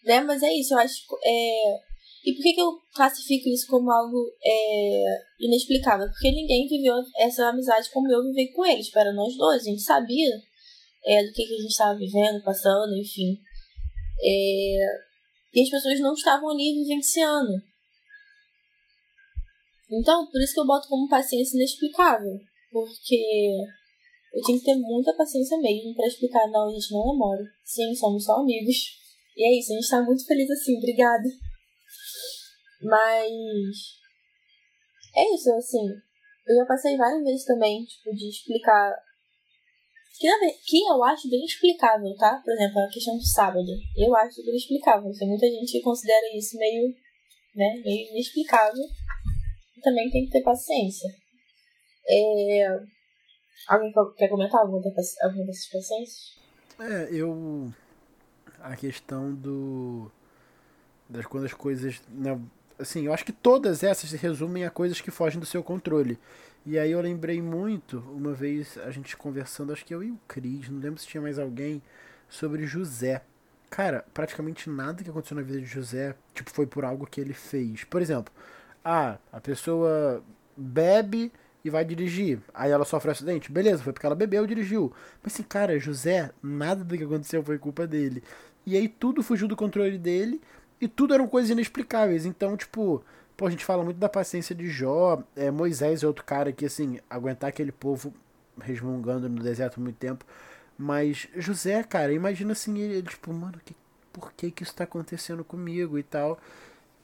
[0.03, 0.21] Né?
[0.21, 1.01] Mas é isso, eu acho.
[1.23, 1.89] É...
[2.25, 5.17] E por que, que eu classifico isso como algo é...
[5.39, 6.07] inexplicável?
[6.07, 8.89] Porque ninguém viveu essa amizade como eu vivi com eles.
[8.91, 10.29] Para nós dois, a gente sabia
[11.05, 13.37] é, do que, que a gente estava vivendo, passando, enfim.
[14.21, 15.09] É,
[15.53, 17.53] e as pessoas não estavam ali vivenciando.
[19.91, 22.39] Então, por isso que eu boto como paciência inexplicável.
[22.71, 23.49] Porque
[24.33, 27.43] eu tinha que ter muita paciência mesmo para explicar, não, a gente não namora.
[27.63, 28.75] Sim, somos só amigos.
[29.35, 31.27] E é isso, a gente tá muito feliz assim, obrigada.
[32.81, 33.99] Mas.
[35.15, 35.87] É isso, assim.
[36.47, 38.93] Eu já passei várias vezes também, tipo, de explicar
[40.19, 40.27] que,
[40.65, 42.41] que eu acho bem explicável, tá?
[42.43, 43.71] Por exemplo, a questão do sábado.
[43.95, 45.09] Eu acho bem explicável.
[45.17, 46.93] Tem muita gente que considera isso meio,
[47.55, 48.83] né, meio inexplicável.
[49.81, 51.09] Também tem que ter paciência.
[52.07, 52.79] É...
[53.67, 54.81] Alguém quer comentar alguma,
[55.23, 56.39] alguma dessas paciências?
[56.79, 57.71] É, eu.
[58.61, 60.11] A questão do.
[61.07, 62.01] Das quando as coisas.
[62.09, 62.39] Né,
[62.79, 66.17] assim, eu acho que todas essas se resumem a coisas que fogem do seu controle.
[66.65, 70.19] E aí eu lembrei muito, uma vez a gente conversando, acho que eu e o
[70.27, 71.81] Cris, não lembro se tinha mais alguém,
[72.29, 73.23] sobre José.
[73.69, 77.33] Cara, praticamente nada que aconteceu na vida de José, tipo, foi por algo que ele
[77.33, 77.83] fez.
[77.83, 78.33] Por exemplo,
[78.89, 80.23] ah, a pessoa
[80.57, 81.31] bebe
[81.63, 82.39] e vai dirigir.
[82.53, 83.51] Aí ela sofre um acidente.
[83.51, 84.91] Beleza, foi porque ela bebeu e dirigiu.
[85.21, 88.23] Mas assim, cara, José, nada do que aconteceu foi culpa dele.
[88.65, 90.41] E aí tudo fugiu do controle dele
[90.81, 92.25] e tudo eram coisas inexplicáveis.
[92.25, 93.03] Então, tipo,
[93.39, 95.23] Pô, a gente fala muito da paciência de Jó.
[95.33, 98.13] É, Moisés é outro cara que, assim, aguentar aquele povo
[98.61, 100.25] resmungando no deserto muito tempo.
[100.77, 103.73] Mas José, cara, imagina assim, ele, tipo, mano, que,
[104.11, 106.37] por que que isso tá acontecendo comigo e tal.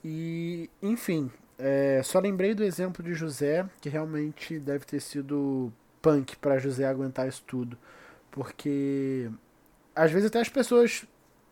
[0.04, 6.38] E, enfim, é, só lembrei do exemplo de José, que realmente deve ter sido punk
[6.38, 7.78] para José aguentar isso tudo.
[8.30, 9.30] Porque
[9.96, 11.06] às vezes até as pessoas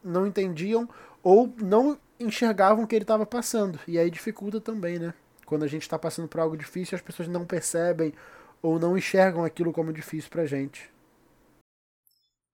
[0.04, 0.88] não entendiam
[1.24, 3.80] ou não enxergavam o que ele estava passando.
[3.88, 5.14] E aí dificulta também, né?
[5.46, 8.14] Quando a gente está passando por algo difícil, as pessoas não percebem
[8.62, 10.93] ou não enxergam aquilo como difícil pra gente.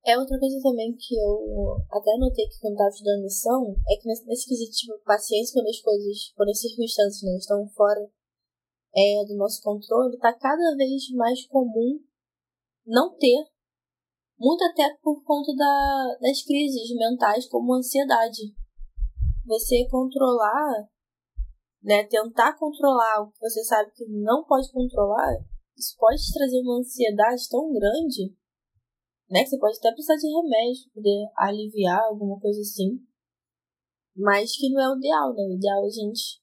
[0.05, 4.07] É outra coisa também que eu até notei que quando estava estudando lição, é que
[4.07, 8.09] nesse, nesse quesito, tipo, paciência quando as coisas, quando as circunstâncias né, estão fora
[8.95, 11.99] é, do nosso controle, está cada vez mais comum
[12.85, 13.45] não ter,
[14.39, 18.55] muito até por conta da, das crises mentais como ansiedade.
[19.45, 20.87] Você controlar,
[21.83, 25.35] né, tentar controlar o que você sabe que não pode controlar,
[25.77, 28.35] isso pode trazer uma ansiedade tão grande,
[29.29, 29.43] né?
[29.43, 32.99] Que você pode até precisar de remédio pra poder aliviar alguma coisa assim.
[34.15, 35.43] Mas que não é o ideal, né?
[35.43, 36.41] O ideal é a gente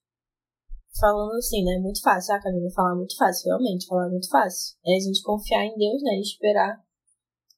[0.99, 1.79] falando assim, né?
[1.79, 2.35] Muito fácil.
[2.35, 4.77] Ah, Camila, falar muito fácil, realmente, falar muito fácil.
[4.85, 6.17] É a gente confiar em Deus, né?
[6.17, 6.83] E esperar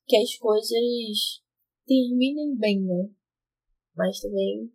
[0.07, 1.43] que as coisas
[1.87, 3.11] terminem bem, né?
[3.97, 4.73] Mas também.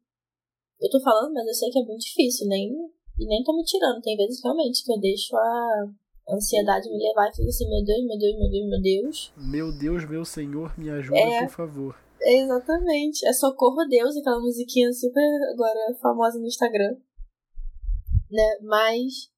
[0.79, 2.69] Eu tô falando, mas eu sei que é muito difícil, nem,
[3.17, 4.01] e nem tô me tirando.
[4.01, 5.93] Tem vezes realmente que eu deixo a
[6.29, 9.33] ansiedade me levar e fico assim, meu Deus, meu Deus, meu Deus, meu Deus.
[9.37, 11.45] Meu Deus, meu Senhor, me ajuda, É.
[11.45, 12.03] por favor.
[12.21, 13.27] Exatamente.
[13.27, 15.21] É Socorro Deus, aquela musiquinha super
[15.53, 16.95] agora famosa no Instagram.
[18.31, 18.57] Né?
[18.61, 19.29] Mas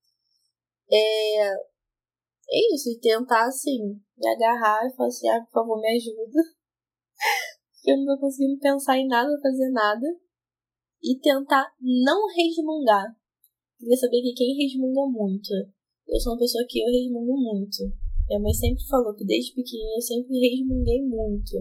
[0.91, 5.95] é, é isso, e tentar assim, me agarrar e falar assim, ah, por favor, me
[5.95, 6.41] ajuda.
[7.73, 10.05] Porque eu não tô conseguindo pensar em nada, fazer nada.
[11.03, 13.15] E tentar não resmungar.
[13.77, 15.49] Queria saber que quem resmunga muito.
[16.07, 17.83] Eu sou uma pessoa que eu resmungo muito.
[18.27, 21.55] Minha mãe sempre falou que desde pequenininha eu sempre resmunguei muito.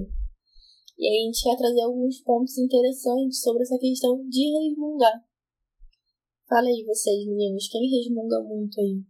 [0.98, 5.20] E aí a gente quer trazer alguns pontos interessantes sobre essa questão de resmungar.
[6.48, 9.02] Fala aí vocês, meninos, quem resmunga muito aí?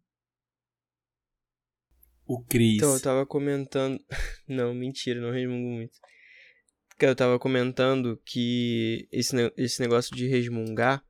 [2.26, 2.76] O Cris.
[2.76, 4.00] Então, eu tava comentando.
[4.48, 5.92] Não, mentira, não resmungo muito.
[6.88, 11.02] Porque eu tava comentando que esse, ne- esse negócio de resmungar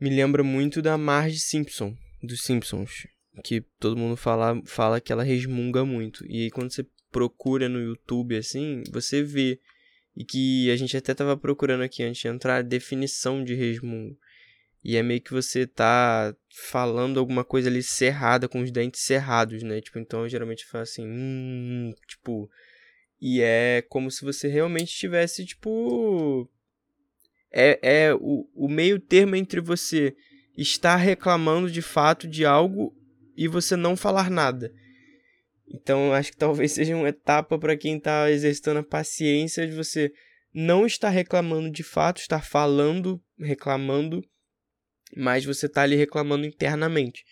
[0.00, 3.06] me lembra muito da Marge Simpson, dos Simpsons.
[3.44, 6.24] Que todo mundo fala, fala que ela resmunga muito.
[6.26, 9.58] E aí, quando você procura no YouTube assim, você vê.
[10.16, 14.18] E que a gente até tava procurando aqui antes de entrar a definição de resmungo.
[14.82, 16.34] E é meio que você tá
[16.70, 19.80] falando alguma coisa ali cerrada, com os dentes cerrados, né?
[19.80, 22.50] Tipo, então geralmente falo assim, hum, tipo.
[23.20, 26.48] E é como se você realmente estivesse, tipo.
[27.52, 30.16] É, é o, o meio termo entre você
[30.56, 32.94] estar reclamando de fato de algo
[33.36, 34.72] e você não falar nada.
[35.68, 40.12] Então, acho que talvez seja uma etapa para quem está exercitando a paciência de você
[40.52, 44.22] não estar reclamando de fato, estar falando, reclamando,
[45.16, 47.24] mas você tá ali reclamando internamente.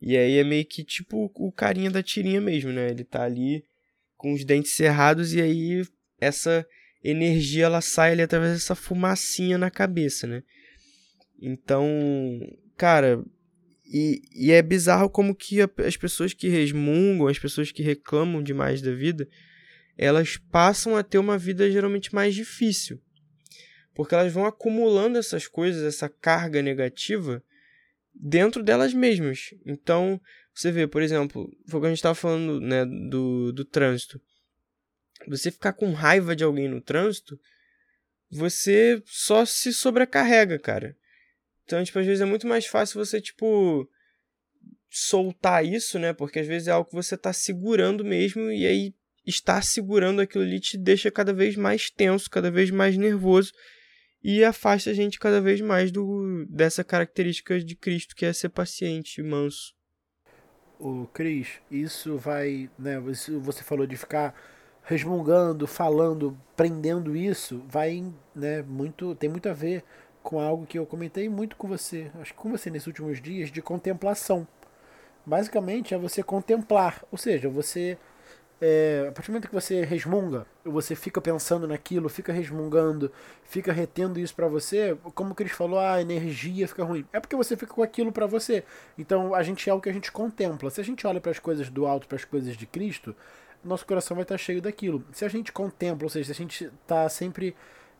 [0.00, 2.90] E aí é meio que tipo o carinha da tirinha mesmo, né?
[2.90, 3.64] Ele tá ali
[4.16, 5.82] com os dentes cerrados e aí
[6.20, 6.66] essa
[7.02, 10.42] energia ela sai ali através dessa fumacinha na cabeça, né?
[11.40, 11.86] Então,
[12.76, 13.24] cara,
[13.86, 18.42] e, e é bizarro como que a- as pessoas que resmungam, as pessoas que reclamam
[18.42, 19.28] demais da vida,
[19.96, 23.00] elas passam a ter uma vida geralmente mais difícil.
[23.94, 27.42] Porque elas vão acumulando essas coisas, essa carga negativa,
[28.14, 29.54] dentro delas mesmas.
[29.66, 30.20] Então,
[30.54, 34.20] você vê, por exemplo, foi o que a gente estava falando né, do, do trânsito.
[35.26, 37.38] Você ficar com raiva de alguém no trânsito,
[38.30, 40.96] você só se sobrecarrega, cara.
[41.68, 43.86] Então, tipo, às vezes é muito mais fácil você, tipo,
[44.88, 46.14] soltar isso, né?
[46.14, 48.94] Porque às vezes é algo que você tá segurando mesmo e aí
[49.26, 53.52] estar segurando aquilo ali te deixa cada vez mais tenso, cada vez mais nervoso
[54.24, 58.48] e afasta a gente cada vez mais do dessa característica de Cristo, que é ser
[58.48, 59.74] paciente manso.
[60.80, 64.34] O Cris, isso vai, né, você falou de ficar
[64.84, 68.02] resmungando, falando, prendendo isso, vai,
[68.34, 69.84] né, muito, tem muito a ver
[70.28, 73.50] com algo que eu comentei muito com você, acho que com você nesses últimos dias
[73.50, 74.46] de contemplação.
[75.24, 77.96] Basicamente é você contemplar, ou seja, você
[78.60, 83.10] é, a partir do momento que você resmunga, você fica pensando naquilo, fica resmungando,
[83.42, 87.06] fica retendo isso pra você, como o Cris falou, "Ah, a energia fica ruim.
[87.10, 88.64] É porque você fica com aquilo pra você.
[88.98, 90.68] Então a gente é o que a gente contempla.
[90.68, 93.16] Se a gente olha para as coisas do alto, para as coisas de Cristo,
[93.64, 95.02] nosso coração vai estar cheio daquilo.
[95.10, 97.56] Se a gente contempla, ou seja, se a gente está sempre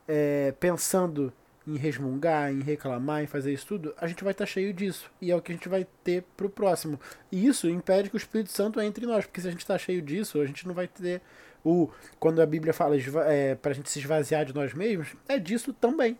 [0.07, 1.33] é, pensando
[1.69, 5.09] em resmungar, em reclamar, em fazer isso tudo, a gente vai estar cheio disso.
[5.21, 6.99] E é o que a gente vai ter pro próximo.
[7.31, 9.77] E isso impede que o Espírito Santo entre em nós, porque se a gente está
[9.77, 11.21] cheio disso, a gente não vai ter
[11.63, 11.89] o.
[12.19, 12.95] Quando a Bíblia fala
[13.27, 16.17] é, pra gente se esvaziar de nós mesmos, é disso também.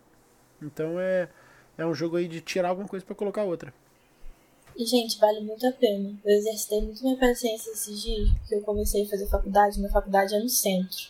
[0.62, 1.30] Então é,
[1.78, 3.74] é um jogo aí de tirar alguma coisa para colocar outra.
[4.76, 6.18] E, gente, vale muito a pena.
[6.24, 9.78] Eu exercitei muito minha paciência esses dias, porque eu comecei a fazer faculdade.
[9.78, 11.10] Minha faculdade é no centro.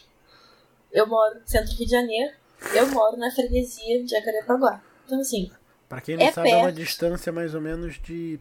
[0.91, 2.34] Eu moro no centro do Rio de Janeiro.
[2.75, 4.83] Eu moro na freguesia de Jacarepaguá.
[5.05, 5.49] Então, assim,
[5.87, 6.75] Pra quem não É sabe, é uma perto.
[6.77, 8.39] distância mais ou menos de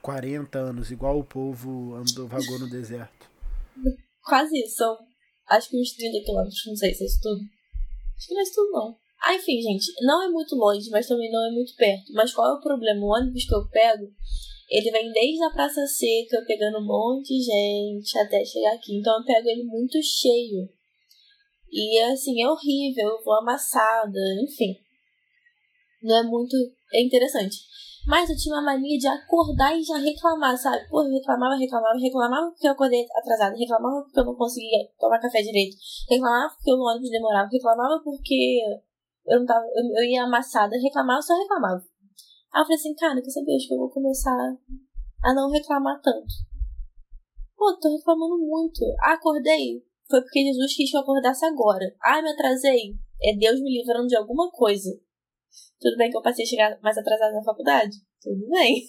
[0.00, 3.26] 40 anos, igual o povo andou, vagou no deserto.
[4.22, 4.76] quase isso.
[4.76, 4.96] São,
[5.48, 6.62] acho que uns 30 quilômetros.
[6.66, 7.40] Não sei se é isso tudo.
[8.16, 8.96] Acho que não é isso tudo, não.
[9.24, 9.86] Ah, enfim, gente.
[10.02, 12.12] Não é muito longe, mas também não é muito perto.
[12.12, 13.00] Mas qual é o problema?
[13.00, 14.06] O ônibus que eu pego,
[14.70, 18.96] ele vem desde a Praça Seca, pegando um monte de gente até chegar aqui.
[18.96, 20.68] Então eu pego ele muito cheio.
[21.70, 24.76] E assim, é horrível, eu vou amassada, enfim.
[26.02, 26.56] Não é muito.
[26.92, 27.56] É interessante.
[28.06, 30.88] Mas eu tinha uma mania de acordar e já reclamar, sabe?
[30.88, 35.18] Pô, eu reclamava, reclamava, reclamava porque eu acordei atrasada, reclamava porque eu não conseguia tomar
[35.18, 35.76] café direito,
[36.08, 38.60] reclamava porque o ônibus demorava, reclamava porque
[39.26, 41.82] eu não tava, eu, eu ia amassada, reclamava, só reclamava.
[42.54, 43.56] Aí eu falei assim, cara, quer saber?
[43.56, 44.56] Acho que eu vou começar
[45.24, 46.32] a não reclamar tanto.
[47.56, 48.84] Pô, tô reclamando muito.
[49.00, 49.82] Acordei.
[50.08, 51.94] Foi porque Jesus quis que eu acordasse agora.
[52.00, 52.94] Ah, me atrasei.
[53.22, 54.90] É Deus me livrando de alguma coisa.
[55.80, 57.96] Tudo bem que eu passei a chegar mais atrasada na faculdade?
[58.20, 58.86] Tudo bem.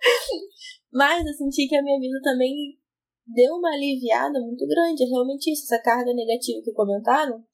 [0.92, 2.78] Mas eu senti que a minha vida também
[3.26, 5.04] deu uma aliviada muito grande.
[5.04, 5.64] É realmente isso.
[5.64, 7.44] Essa carga negativa que comentaram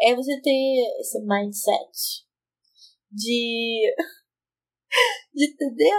[0.00, 2.26] é você ter esse mindset
[3.10, 3.94] de,
[5.32, 5.56] de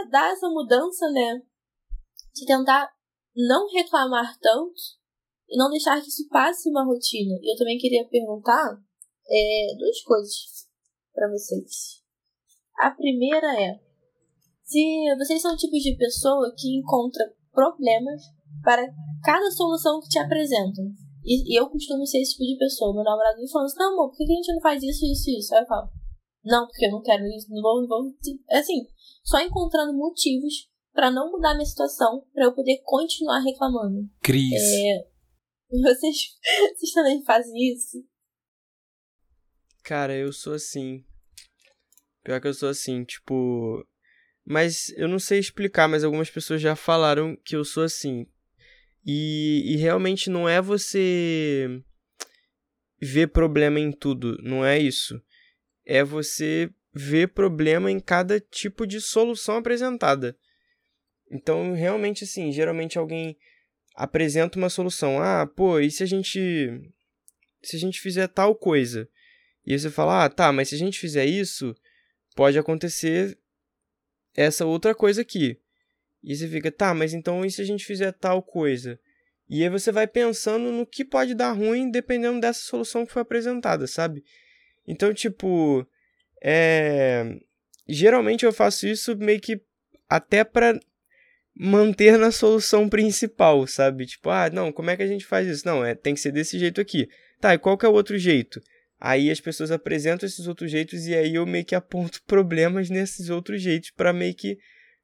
[0.09, 1.41] dar essa mudança, né?
[2.33, 2.91] De tentar
[3.35, 5.02] não reclamar tanto
[5.49, 7.37] e não deixar que isso passe uma rotina.
[7.41, 8.79] E eu também queria perguntar
[9.29, 10.33] é, duas coisas
[11.13, 12.01] para vocês.
[12.79, 13.79] A primeira é
[14.63, 18.21] se vocês são o tipo de pessoa que encontra problemas
[18.63, 18.83] para
[19.23, 20.85] cada solução que te apresentam.
[21.23, 22.93] E, e eu costumo ser esse tipo de pessoa.
[22.93, 25.29] Meu namorado me fala assim, não, amor, por que a gente não faz isso, isso,
[25.29, 25.53] isso?
[25.53, 25.89] Aí eu falo,
[26.43, 28.11] não, porque eu não quero isso, não vou, não vou.
[28.51, 28.87] Assim,
[29.23, 34.07] só encontrando motivos para não mudar minha situação, para eu poder continuar reclamando.
[34.21, 34.51] Cris.
[34.53, 35.07] É,
[35.81, 36.15] vocês,
[36.75, 38.05] vocês também fazem isso?
[39.83, 41.03] Cara, eu sou assim.
[42.23, 43.85] Pior que eu sou assim, tipo.
[44.45, 48.27] Mas eu não sei explicar, mas algumas pessoas já falaram que eu sou assim.
[49.05, 51.81] E, e realmente não é você
[53.01, 55.21] ver problema em tudo, não é isso.
[55.85, 60.37] É você ver problema em cada tipo de solução apresentada.
[61.29, 63.37] Então, realmente, assim, geralmente alguém
[63.95, 65.21] apresenta uma solução.
[65.21, 66.39] Ah, pô, e se a gente.
[67.61, 69.07] Se a gente fizer tal coisa?
[69.65, 71.73] E você fala, ah, tá, mas se a gente fizer isso,
[72.35, 73.37] pode acontecer
[74.35, 75.57] essa outra coisa aqui.
[76.21, 78.99] E você fica, tá, mas então e se a gente fizer tal coisa?
[79.49, 83.21] E aí você vai pensando no que pode dar ruim dependendo dessa solução que foi
[83.21, 84.23] apresentada, sabe?
[84.87, 85.85] Então, tipo,
[86.41, 87.39] é...
[87.87, 89.61] geralmente eu faço isso meio que
[90.09, 90.79] até para
[91.55, 94.05] manter na solução principal, sabe?
[94.05, 95.65] Tipo, ah, não, como é que a gente faz isso?
[95.65, 97.07] Não, é, tem que ser desse jeito aqui.
[97.39, 98.61] Tá, e qual que é o outro jeito?
[98.99, 103.29] Aí as pessoas apresentam esses outros jeitos e aí eu meio que aponto problemas nesses
[103.29, 104.57] outros jeitos para meio que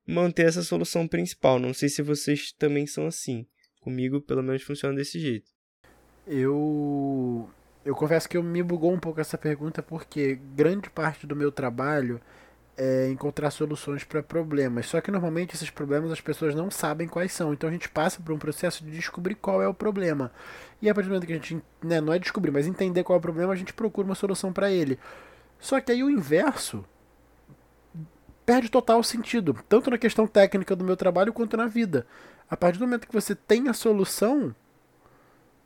[0.08, 1.60] manter essa solução principal.
[1.60, 3.46] Não sei se vocês também são assim.
[3.82, 5.50] Comigo, pelo menos, funciona desse jeito.
[6.28, 7.50] Eu
[7.86, 11.52] eu confesso que eu me bugou um pouco essa pergunta porque grande parte do meu
[11.52, 12.22] trabalho
[12.80, 14.86] é, encontrar soluções para problemas.
[14.86, 17.52] Só que normalmente esses problemas as pessoas não sabem quais são.
[17.52, 20.32] Então a gente passa por um processo de descobrir qual é o problema.
[20.82, 23.18] E a partir do momento que a gente, né, não é descobrir, mas entender qual
[23.18, 24.98] é o problema, a gente procura uma solução para ele.
[25.60, 26.86] Só que aí o inverso
[28.46, 32.08] perde total sentido, tanto na questão técnica do meu trabalho quanto na vida.
[32.50, 34.56] A partir do momento que você tem a solução,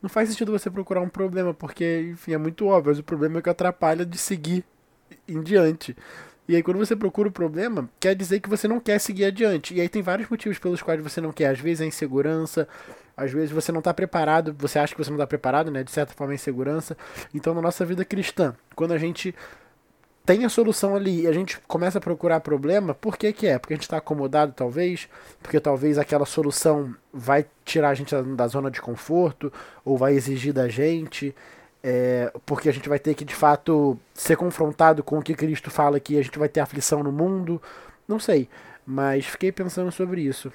[0.01, 3.37] não faz sentido você procurar um problema, porque, enfim, é muito óbvio, mas o problema
[3.37, 4.65] é que atrapalha de seguir
[5.27, 5.95] em diante.
[6.47, 9.73] E aí, quando você procura o problema, quer dizer que você não quer seguir adiante.
[9.73, 11.47] E aí, tem vários motivos pelos quais você não quer.
[11.47, 12.67] Às vezes, é insegurança,
[13.15, 15.83] às vezes, você não está preparado, você acha que você não está preparado, né?
[15.83, 16.97] De certa forma, é insegurança.
[17.33, 19.33] Então, na nossa vida cristã, quando a gente
[20.25, 23.59] tem a solução ali e a gente começa a procurar problema, por que, que é?
[23.59, 25.09] Porque a gente está acomodado, talvez,
[25.41, 29.51] porque talvez aquela solução vai tirar a gente da zona de conforto,
[29.83, 31.35] ou vai exigir da gente
[31.83, 35.69] é, porque a gente vai ter que de fato ser confrontado com o que Cristo
[35.69, 37.61] fala que a gente vai ter aflição no mundo.
[38.07, 38.47] Não sei,
[38.85, 40.51] mas fiquei pensando sobre isso.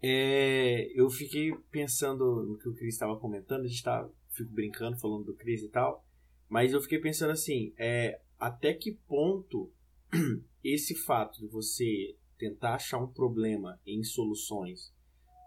[0.00, 4.98] É, eu fiquei pensando no que o Cris estava comentando, a gente tá, fico brincando,
[4.98, 6.06] falando do Cris e tal,
[6.48, 9.70] mas eu fiquei pensando assim, é, até que ponto
[10.62, 14.94] esse fato de você tentar achar um problema em soluções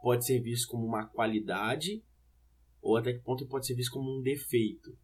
[0.02, 2.04] pode ser visto como uma qualidade
[2.82, 4.98] ou até que ponto pode ser visto como um defeito.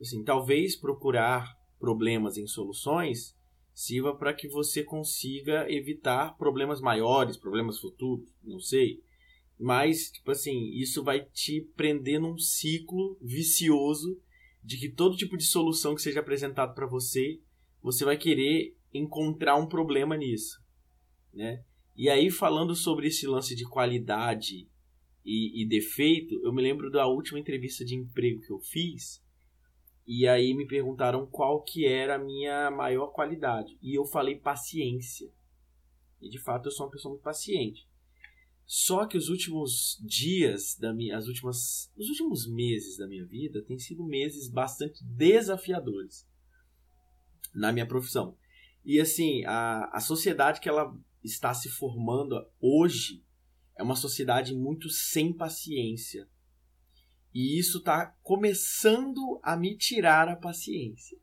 [0.00, 3.36] Assim, talvez procurar problemas em soluções
[3.74, 9.00] sirva para que você consiga evitar problemas maiores, problemas futuros, não sei.
[9.58, 14.20] Mas, tipo assim, isso vai te prender num ciclo vicioso
[14.64, 17.40] de que todo tipo de solução que seja apresentado para você,
[17.80, 20.60] você vai querer encontrar um problema nisso,
[21.32, 21.62] né?
[21.96, 24.68] E aí falando sobre esse lance de qualidade
[25.28, 29.22] e, e defeito, eu me lembro da última entrevista de emprego que eu fiz.
[30.06, 33.76] E aí me perguntaram qual que era a minha maior qualidade.
[33.82, 35.30] E eu falei paciência.
[36.18, 37.86] E de fato eu sou uma pessoa muito paciente.
[38.64, 43.62] Só que os últimos dias da minha, as últimas, os últimos meses da minha vida
[43.62, 46.26] têm sido meses bastante desafiadores
[47.54, 48.34] na minha profissão.
[48.82, 50.90] E assim, a, a sociedade que ela
[51.22, 53.22] está se formando hoje
[53.78, 56.28] é uma sociedade muito sem paciência.
[57.32, 61.16] E isso está começando a me tirar a paciência.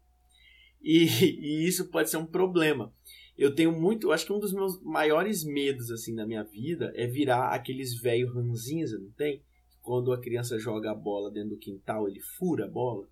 [0.82, 2.94] E, e, isso pode ser um problema.
[3.38, 7.06] Eu tenho muito, acho que um dos meus maiores medos assim na minha vida é
[7.06, 9.44] virar aqueles velho ranzinza, não tem?
[9.82, 13.10] Quando a criança joga a bola dentro do quintal, ele fura a bola.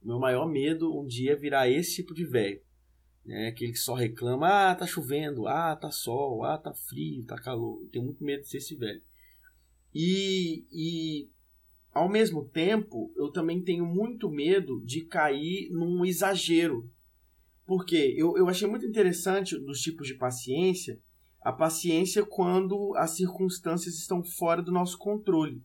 [0.00, 2.60] O meu maior medo um dia é virar esse tipo de velho.
[3.26, 3.48] Né?
[3.48, 7.82] Aquele que só reclama, ah, tá chovendo, ah, tá sol, ah, tá frio, tá calor.
[7.82, 9.02] Eu tenho muito medo de ser esse velho.
[9.94, 11.28] E, e
[11.92, 16.90] ao mesmo tempo, eu também tenho muito medo de cair num exagero
[17.66, 21.00] porque eu, eu achei muito interessante dos tipos de paciência,
[21.42, 25.62] a paciência quando as circunstâncias estão fora do nosso controle.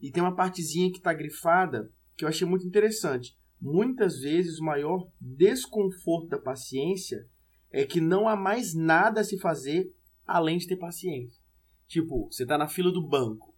[0.00, 3.36] E tem uma partezinha que está grifada que eu achei muito interessante.
[3.60, 7.28] Muitas vezes o maior desconforto da paciência
[7.70, 9.94] é que não há mais nada a se fazer
[10.26, 11.40] além de ter paciência.
[11.86, 13.54] Tipo, você está na fila do banco.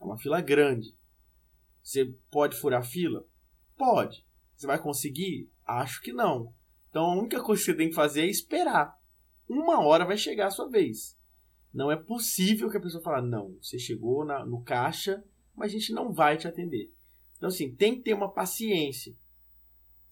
[0.00, 0.94] É uma fila grande.
[1.82, 3.26] Você pode furar a fila?
[3.76, 4.26] Pode.
[4.54, 5.50] Você vai conseguir?
[5.64, 6.52] Acho que não.
[6.90, 8.94] Então a única coisa que você tem que fazer é esperar.
[9.48, 11.18] Uma hora vai chegar a sua vez.
[11.72, 15.24] Não é possível que a pessoa fale, não, você chegou na, no caixa,
[15.54, 16.92] mas a gente não vai te atender.
[17.36, 19.16] Então, assim, tem que ter uma paciência,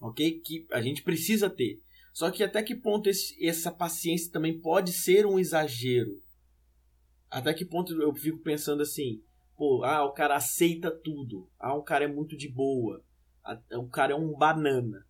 [0.01, 0.40] ok?
[0.40, 1.82] Que a gente precisa ter.
[2.12, 6.22] Só que até que ponto esse, essa paciência também pode ser um exagero?
[7.30, 9.22] Até que ponto eu fico pensando assim,
[9.57, 11.49] pô, ah, o cara aceita tudo.
[11.59, 13.05] Ah, o cara é muito de boa.
[13.72, 15.07] O cara é um banana.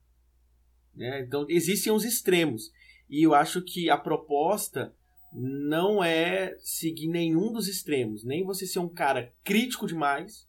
[0.95, 1.21] Né?
[1.21, 2.71] Então, existem os extremos.
[3.09, 4.95] E eu acho que a proposta
[5.33, 8.25] não é seguir nenhum dos extremos.
[8.25, 10.49] Nem você ser um cara crítico demais,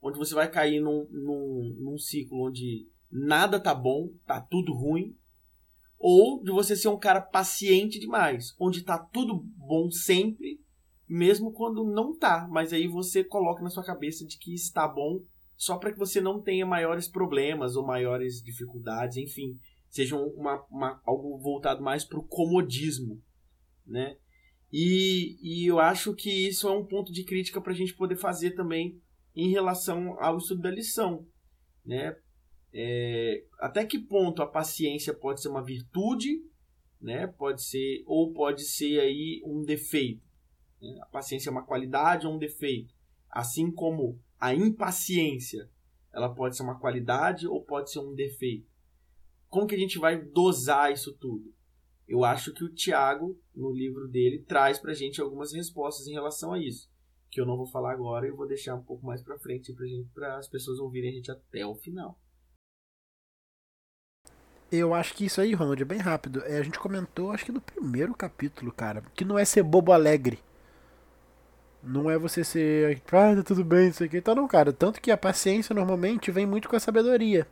[0.00, 5.16] onde você vai cair num, num, num ciclo onde nada tá bom, tá tudo ruim.
[5.98, 10.58] Ou de você ser um cara paciente demais, onde tá tudo bom sempre,
[11.06, 12.48] mesmo quando não tá.
[12.50, 15.22] Mas aí você coloca na sua cabeça de que está bom
[15.56, 19.58] só para que você não tenha maiores problemas ou maiores dificuldades, enfim
[19.90, 23.20] seja uma, uma, algo voltado mais para o comodismo,
[23.84, 24.16] né?
[24.72, 28.16] E, e eu acho que isso é um ponto de crítica para a gente poder
[28.16, 29.02] fazer também
[29.34, 31.26] em relação ao estudo da lição,
[31.84, 32.14] né?
[32.72, 36.42] É, até que ponto a paciência pode ser uma virtude,
[37.00, 37.26] né?
[37.26, 40.22] Pode ser ou pode ser aí um defeito.
[40.80, 40.98] Né?
[41.02, 42.94] A paciência é uma qualidade ou um defeito,
[43.30, 45.68] assim como a impaciência,
[46.12, 48.70] ela pode ser uma qualidade ou pode ser um defeito
[49.50, 51.52] como que a gente vai dosar isso tudo?
[52.06, 56.52] Eu acho que o Tiago, no livro dele, traz pra gente algumas respostas em relação
[56.52, 56.88] a isso.
[57.28, 59.74] Que eu não vou falar agora e vou deixar um pouco mais pra frente
[60.14, 62.18] para as pessoas ouvirem a gente até o final.
[64.72, 66.42] Eu acho que isso aí, Ronald, é bem rápido.
[66.44, 69.92] É, a gente comentou, acho que no primeiro capítulo, cara, que não é ser bobo
[69.92, 70.38] alegre.
[71.82, 74.18] Não é você ser, ah, tá tudo bem, isso aqui.
[74.18, 74.72] Então, não, cara.
[74.72, 77.46] Tanto que a paciência normalmente vem muito com a sabedoria.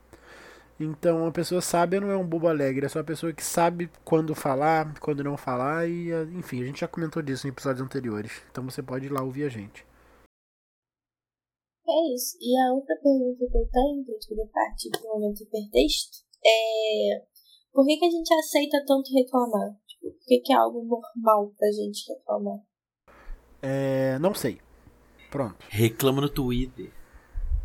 [0.79, 3.91] Então, a pessoa sábia não é um bobo alegre, é só a pessoa que sabe
[4.05, 8.31] quando falar, quando não falar, e enfim, a gente já comentou disso em episódios anteriores.
[8.49, 9.85] Então você pode ir lá ouvir a gente.
[11.85, 12.37] É isso.
[12.39, 17.29] E a outra pergunta que eu tenho, que eu parte do momento hipertexto, é
[17.73, 19.69] por que, que a gente aceita tanto reclamar?
[19.87, 22.59] Tipo, por que, que é algo normal pra gente reclamar?
[23.61, 24.17] É.
[24.19, 24.59] Não sei.
[25.29, 25.55] Pronto.
[25.69, 26.91] Reclama no Twitter.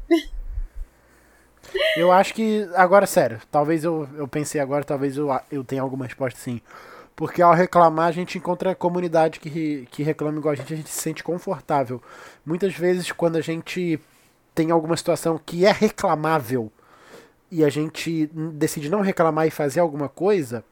[1.96, 2.68] Eu acho que.
[2.74, 6.60] Agora, sério, talvez eu, eu pensei agora, talvez eu, eu tenha alguma resposta sim.
[7.16, 10.76] Porque ao reclamar, a gente encontra a comunidade que, que reclama igual a gente, a
[10.76, 12.02] gente se sente confortável.
[12.44, 13.98] Muitas vezes, quando a gente
[14.54, 16.70] tem alguma situação que é reclamável
[17.54, 20.64] e a gente decide não reclamar e fazer alguma coisa,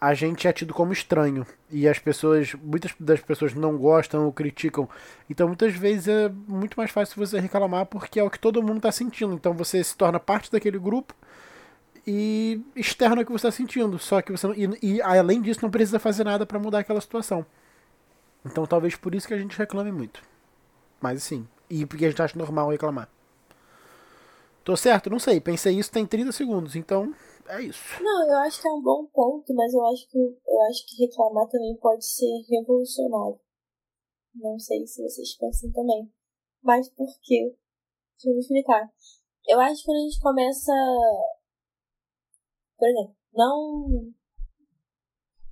[0.00, 4.32] a gente é tido como estranho e as pessoas, muitas das pessoas não gostam ou
[4.32, 4.88] criticam.
[5.30, 8.78] Então muitas vezes é muito mais fácil você reclamar porque é o que todo mundo
[8.78, 9.34] está sentindo.
[9.34, 11.14] Então você se torna parte daquele grupo
[12.04, 13.96] e externa o que você está sentindo.
[13.96, 17.46] Só que você e, e, além disso não precisa fazer nada para mudar aquela situação.
[18.44, 20.20] Então talvez por isso que a gente reclame muito.
[21.00, 23.08] Mas sim, e porque a gente acha normal reclamar.
[24.66, 25.08] Tô certo?
[25.08, 25.40] Não sei.
[25.40, 27.14] Pensei isso tem 30 segundos, então
[27.48, 28.02] é isso.
[28.02, 31.06] Não, eu acho que é um bom ponto, mas eu acho que eu acho que
[31.06, 33.38] reclamar também pode ser revolucionário.
[34.34, 36.12] Não sei se vocês pensam também.
[36.64, 37.54] Mas por quê?
[38.16, 38.92] Deixa eu me explicar.
[39.46, 40.72] Eu acho que quando a gente começa.
[42.76, 44.12] Por exemplo, não.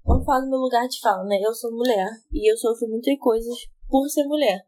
[0.05, 1.39] Vamos falar do meu lugar de fala, né?
[1.41, 3.55] Eu sou mulher e eu sofro muitas coisas
[3.89, 4.67] por ser mulher.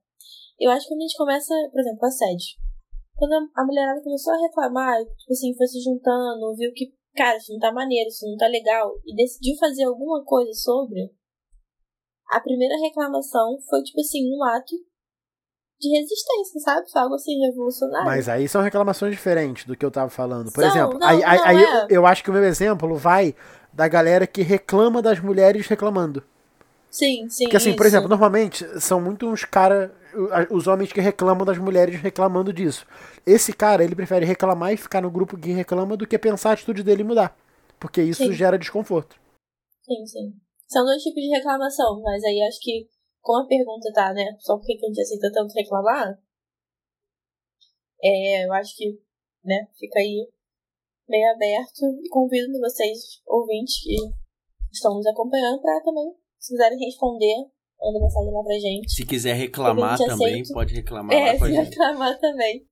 [0.57, 2.66] Eu acho que quando a gente começa, por exemplo, assédio.
[3.17, 7.53] Quando a mulherada começou a reclamar, tipo assim, foi se juntando, viu que cara, isso
[7.53, 11.11] não tá maneiro, isso não tá legal, e decidiu fazer alguma coisa sobre,
[12.29, 14.75] a primeira reclamação foi, tipo assim, um ato
[15.81, 16.91] de resistência, sabe?
[16.91, 18.07] Foi algo assim revolucionário.
[18.07, 20.51] Mas aí são reclamações diferentes do que eu tava falando.
[20.53, 21.83] Por São, exemplo, não, aí, não aí é.
[21.85, 23.35] eu, eu acho que o meu exemplo vai
[23.73, 26.25] da galera que reclama das mulheres reclamando.
[26.91, 27.45] Sim, sim.
[27.45, 27.95] Porque assim, por isso.
[27.95, 29.91] exemplo, normalmente são muito uns caras,
[30.51, 32.87] os homens que reclamam das mulheres reclamando disso.
[33.27, 36.53] Esse cara, ele prefere reclamar e ficar no grupo que reclama do que pensar a
[36.55, 37.37] atitude dele mudar.
[37.79, 38.33] Porque isso Sim.
[38.33, 39.17] gera desconforto.
[39.83, 40.35] Sim, sim.
[40.67, 42.89] São dois tipos de reclamação, mas aí acho que,
[43.21, 44.37] como a pergunta tá, né?
[44.41, 46.19] Só porque que a gente aceita tanto reclamar,
[48.03, 48.99] é, eu acho que,
[49.45, 50.29] né, fica aí
[51.09, 53.95] meio aberto e convido vocês, ouvintes, que
[54.73, 57.51] estão nos acompanhando, pra também, se quiserem responder,
[57.81, 58.93] manda mensagem lá pra gente.
[58.93, 60.53] Se quiser reclamar também, aceito.
[60.53, 61.69] pode reclamar É, lá com a gente.
[61.71, 62.63] reclamar também.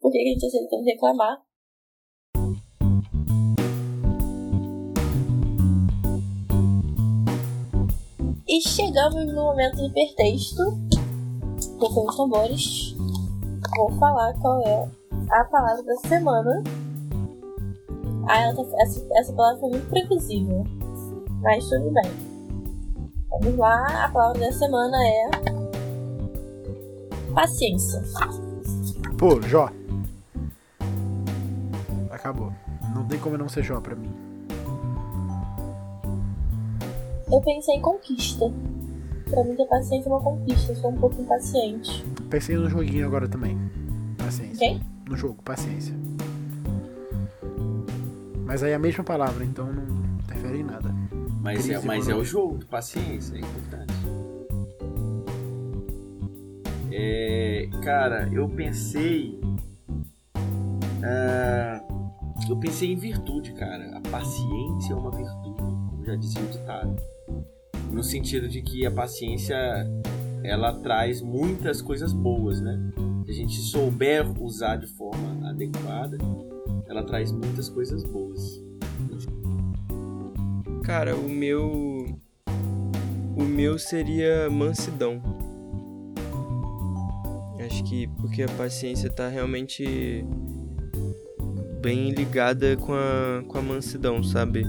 [0.00, 1.38] Por que que a gente aceita reclamar?
[8.46, 10.62] E chegamos no momento do hipertexto.
[11.78, 12.94] Tocando os tambores.
[13.76, 14.88] Vou falar qual é
[15.30, 16.62] a palavra da semana.
[18.28, 20.64] Ah, ela tá- essa, essa palavra foi muito previsível.
[21.42, 22.27] Mas tudo bem.
[23.30, 25.30] Vamos lá, a palavra da semana é.
[27.34, 28.02] Paciência.
[29.18, 29.70] Pô, Jó.
[32.10, 32.52] Acabou.
[32.94, 34.10] Não tem como não ser Jó pra mim.
[37.30, 38.50] Eu pensei em conquista.
[39.30, 40.72] Pra mim, ter paciência é uma conquista.
[40.72, 42.04] Eu sou um pouco impaciente.
[42.30, 43.58] Pensei no joguinho agora também.
[44.16, 44.70] Paciência.
[44.70, 44.80] Ok?
[45.08, 45.94] No jogo, paciência.
[48.44, 49.84] Mas aí é a mesma palavra, então não
[50.24, 50.97] interfere em nada.
[51.48, 53.94] Mas, é, mas é o jogo, paciência, é importante.
[56.92, 59.40] É, cara, eu pensei.
[61.02, 61.82] ah,
[62.46, 63.96] eu pensei em virtude, cara.
[63.96, 66.96] A paciência é uma virtude, como já dizia o ditado.
[67.92, 69.56] No sentido de que a paciência
[70.44, 72.78] ela traz muitas coisas boas, né?
[73.24, 76.18] Se a gente souber usar de forma adequada,
[76.86, 78.67] ela traz muitas coisas boas.
[80.88, 82.18] Cara, o meu.
[83.36, 85.20] O meu seria mansidão.
[87.60, 90.24] Acho que porque a paciência tá realmente
[91.82, 94.64] bem ligada com a, com a mansidão, sabe?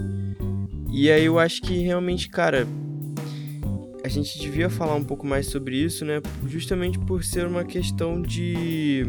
[0.92, 2.68] E aí eu acho que realmente, cara,
[4.04, 6.22] a gente devia falar um pouco mais sobre isso, né?
[6.46, 9.08] Justamente por ser uma questão de.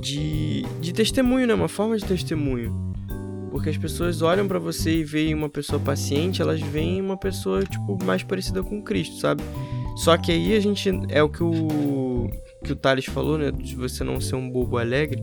[0.00, 1.54] de, de testemunho, né?
[1.54, 2.87] Uma forma de testemunho.
[3.50, 7.62] Porque as pessoas olham pra você e veem uma pessoa paciente, elas veem uma pessoa,
[7.62, 9.42] tipo, mais parecida com Cristo, sabe?
[9.96, 10.90] Só que aí a gente.
[11.08, 12.30] É o que o.
[12.62, 13.50] que o Thales falou, né?
[13.50, 15.22] De você não ser um bobo alegre.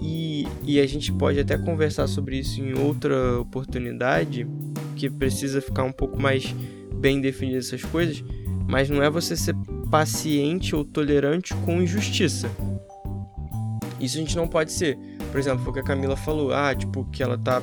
[0.00, 4.46] E, e a gente pode até conversar sobre isso em outra oportunidade,
[4.94, 6.54] que precisa ficar um pouco mais
[6.94, 8.22] bem definido essas coisas.
[8.68, 9.54] Mas não é você ser
[9.90, 12.48] paciente ou tolerante com injustiça.
[13.98, 14.98] Isso a gente não pode ser.
[15.36, 17.62] Por exemplo, o que a Camila falou, ah, tipo, que ela tá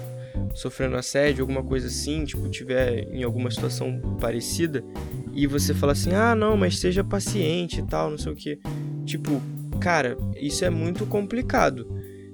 [0.53, 4.83] sofrendo assédio, alguma coisa assim, tipo, tiver em alguma situação parecida,
[5.31, 8.59] e você fala assim, ah, não, mas seja paciente e tal, não sei o que.
[9.07, 9.41] Tipo,
[9.79, 11.87] cara, isso é muito complicado,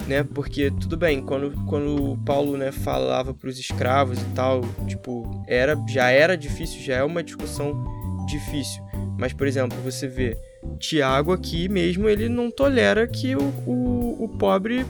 [0.05, 0.25] né?
[0.25, 4.59] Porque, tudo bem, quando, quando o Paulo, né, falava pros escravos e tal,
[4.89, 7.81] tipo, era, já era difícil, já é uma discussão
[8.27, 8.83] difícil.
[9.17, 10.37] Mas, por exemplo, você vê
[10.79, 14.85] Tiago aqui mesmo, ele não tolera que o, o, o pobre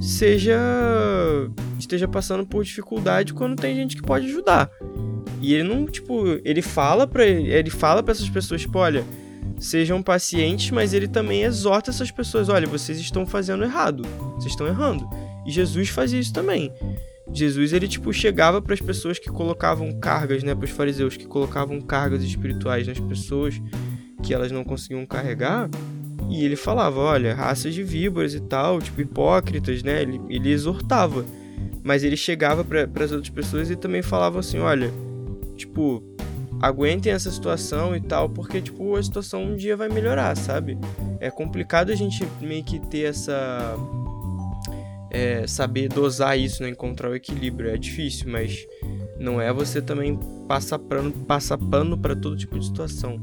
[0.00, 0.58] seja
[1.78, 4.70] esteja passando por dificuldade quando tem gente que pode ajudar.
[5.40, 9.04] E ele não, tipo, ele fala para ele fala para essas pessoas, tipo, olha,
[9.58, 14.02] sejam pacientes, mas ele também exorta essas pessoas, olha, vocês estão fazendo errado,
[14.34, 15.08] vocês estão errando.
[15.46, 16.72] E Jesus fazia isso também.
[17.32, 21.26] Jesus, ele tipo chegava para as pessoas que colocavam cargas, né, para os fariseus que
[21.26, 23.60] colocavam cargas espirituais nas pessoas
[24.22, 25.68] que elas não conseguiam carregar,
[26.28, 30.02] e ele falava, olha, raças de víboras e tal, tipo hipócritas, né?
[30.02, 31.24] Ele, ele exortava.
[31.82, 34.92] Mas ele chegava para as outras pessoas e também falava assim, olha,
[35.56, 36.02] tipo,
[36.60, 40.76] aguentem essa situação e tal, porque tipo a situação um dia vai melhorar, sabe?
[41.20, 43.76] É complicado a gente meio que ter essa
[45.10, 46.68] é, saber dosar isso, né?
[46.68, 47.70] Encontrar o equilíbrio.
[47.70, 48.66] É difícil, mas
[49.18, 53.20] não é você também passar pano, passar pano para todo tipo de situação.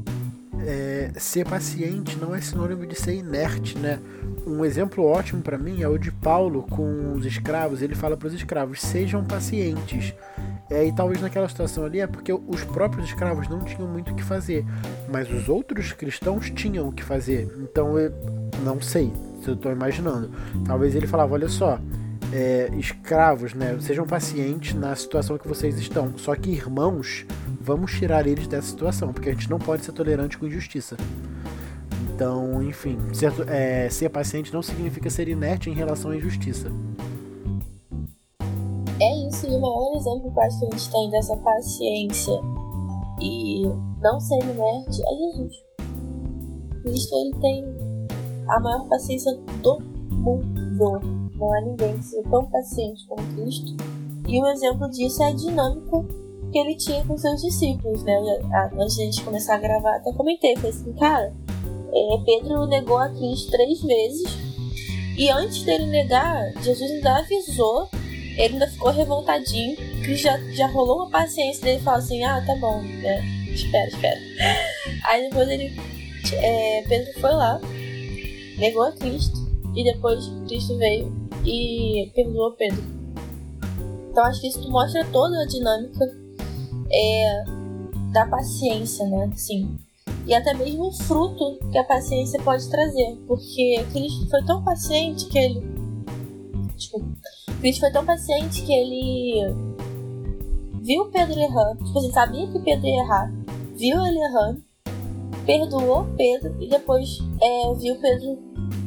[0.66, 4.00] É, ser paciente não é sinônimo de ser inerte, né?
[4.44, 7.82] Um exemplo ótimo para mim é o de Paulo com os escravos.
[7.82, 10.12] Ele fala para os escravos: sejam pacientes.
[10.68, 14.16] É, e talvez naquela situação ali é porque os próprios escravos não tinham muito o
[14.16, 14.64] que fazer,
[15.08, 17.48] mas os outros cristãos tinham o que fazer.
[17.60, 18.12] Então eu
[18.64, 19.12] não sei,
[19.42, 20.30] se eu estou imaginando.
[20.64, 21.78] Talvez ele falava: olha só,
[22.32, 23.76] é, escravos, né?
[23.80, 26.16] Sejam pacientes na situação que vocês estão.
[26.16, 27.24] Só que irmãos,
[27.66, 30.96] vamos tirar eles dessa situação, porque a gente não pode ser tolerante com injustiça.
[32.14, 36.70] Então, enfim, ser, é, ser paciente não significa ser inerte em relação à injustiça.
[39.00, 42.40] É isso, e o maior exemplo que a gente tem dessa paciência
[43.20, 43.64] e
[44.00, 45.54] não ser inerte é Jesus.
[46.82, 47.64] Cristo ele tem
[48.48, 49.80] a maior paciência do
[50.12, 51.00] mundo.
[51.34, 53.76] Não há ninguém que seja tão paciente como Cristo.
[54.28, 56.25] E um exemplo disso é a dinâmica
[56.56, 58.14] que ele tinha com seus discípulos, né?
[58.78, 61.34] Antes de a gente começar a gravar, até comentei, falei assim, cara,
[61.92, 64.38] é, Pedro negou a Cristo três vezes.
[65.18, 67.90] E antes dele negar, Jesus ainda avisou,
[68.38, 69.76] ele ainda ficou revoltadinho.
[70.02, 73.22] Cristo já, já rolou uma paciência dele falou assim: Ah, tá bom, né?
[73.52, 74.18] espera, espera.
[75.04, 75.78] Aí depois ele,
[76.32, 77.60] é, Pedro foi lá,
[78.56, 79.36] negou a Cristo,
[79.74, 81.12] e depois Cristo veio
[81.44, 82.82] e perdoou Pedro.
[84.10, 86.25] Então acho que isso mostra toda a dinâmica
[86.90, 87.44] é,
[88.12, 89.30] da paciência, né?
[89.36, 89.78] Sim
[90.26, 95.26] e até mesmo o fruto que a paciência pode trazer, porque Cristo foi tão paciente
[95.26, 95.62] que ele.
[96.74, 97.06] Desculpa.
[97.60, 99.54] Cristo foi tão paciente que ele
[100.82, 103.32] viu Pedro errando, tipo assim, sabia que Pedro ia errar,
[103.76, 104.62] viu ele errando,
[105.44, 108.38] perdoou Pedro e depois é, viu Pedro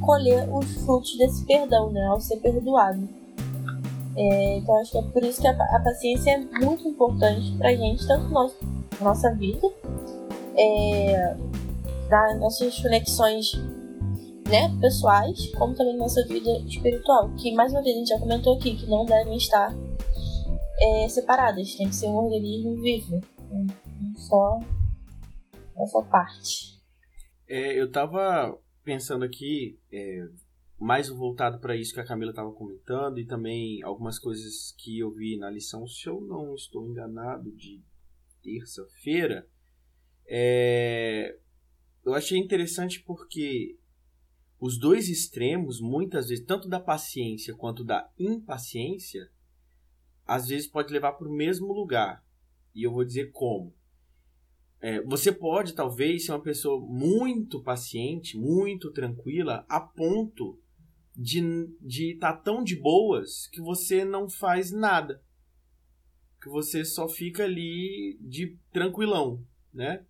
[0.06, 3.08] colher os frutos desse perdão, né, ao ser perdoado.
[4.20, 7.74] É, então acho que é por isso que a, a paciência é muito importante pra
[7.74, 8.52] gente, tanto na
[9.00, 9.66] nossa vida,
[10.58, 11.38] é,
[12.10, 13.54] das nossas conexões
[14.50, 18.58] né, pessoais, como também nossa vida espiritual, que mais uma vez a gente já comentou
[18.58, 19.74] aqui, que não devem estar
[20.82, 24.60] é, separadas, tem que ser um organismo vivo, não só
[25.78, 26.78] essa parte.
[27.48, 30.26] É, eu tava pensando aqui, é,
[30.80, 35.12] mais voltado para isso que a Camila estava comentando e também algumas coisas que eu
[35.12, 37.84] vi na lição, se eu não estou enganado, de
[38.42, 39.46] terça-feira,
[40.26, 41.38] é,
[42.06, 43.78] eu achei interessante porque
[44.60, 49.30] os dois extremos, muitas vezes, tanto da paciência quanto da impaciência,
[50.26, 52.24] às vezes pode levar para o mesmo lugar.
[52.74, 53.74] E eu vou dizer como.
[54.80, 60.58] É, você pode, talvez, ser uma pessoa muito paciente, muito tranquila, a ponto
[61.22, 65.22] de estar tá tão de boas que você não faz nada.
[66.42, 69.44] Que você só fica ali de tranquilão,
[69.74, 70.06] né?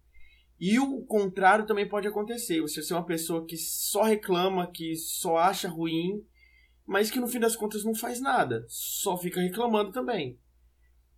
[0.59, 2.61] E o contrário também pode acontecer.
[2.61, 6.23] Você ser uma pessoa que só reclama, que só acha ruim,
[6.85, 10.37] mas que no fim das contas não faz nada, só fica reclamando também.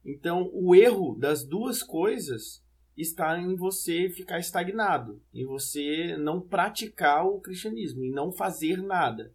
[0.05, 2.63] Então, o erro das duas coisas
[2.95, 9.33] está em você ficar estagnado, em você não praticar o cristianismo, em não fazer nada.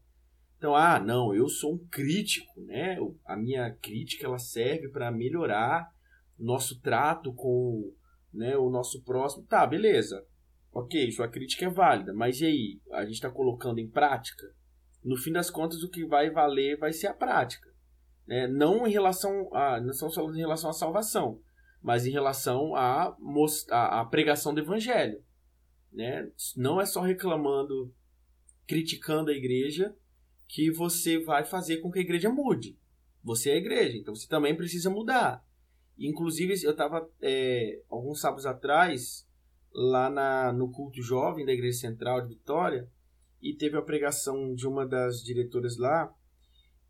[0.57, 2.97] Então, ah, não, eu sou um crítico, né?
[3.27, 5.91] A minha crítica ela serve para melhorar
[6.39, 7.93] nosso trato com
[8.33, 9.47] né, o nosso próximo.
[9.47, 10.25] Tá, beleza.
[10.73, 12.81] Ok, sua crítica é válida, mas e aí?
[12.93, 14.47] A gente está colocando em prática?
[15.03, 17.71] No fim das contas, o que vai valer vai ser a prática.
[18.27, 18.47] Né?
[18.47, 19.81] Não em relação a.
[19.81, 21.41] Não estamos falando em relação à salvação,
[21.81, 23.17] mas em relação à,
[23.71, 25.23] à, à pregação do evangelho.
[25.93, 26.31] Né?
[26.57, 27.95] Não é só reclamando,
[28.67, 29.95] criticando a igreja,
[30.49, 32.78] que você vai fazer com que a igreja mude.
[33.22, 35.44] Você é a igreja, então você também precisa mudar.
[35.99, 39.26] Inclusive, eu estava é, alguns sábados atrás
[39.72, 42.88] lá na, no culto jovem da Igreja Central de Vitória
[43.42, 46.14] e teve a pregação de uma das diretoras lá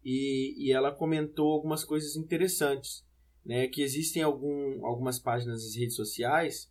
[0.04, 3.04] e, e ela comentou algumas coisas interessantes,
[3.44, 3.66] né?
[3.68, 6.70] Que existem algum, algumas páginas nas redes sociais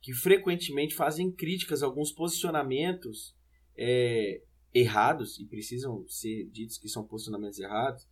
[0.00, 3.34] que frequentemente fazem críticas a alguns posicionamentos
[3.76, 4.40] é,
[4.76, 8.06] errados e precisam ser ditos que são posicionamentos errados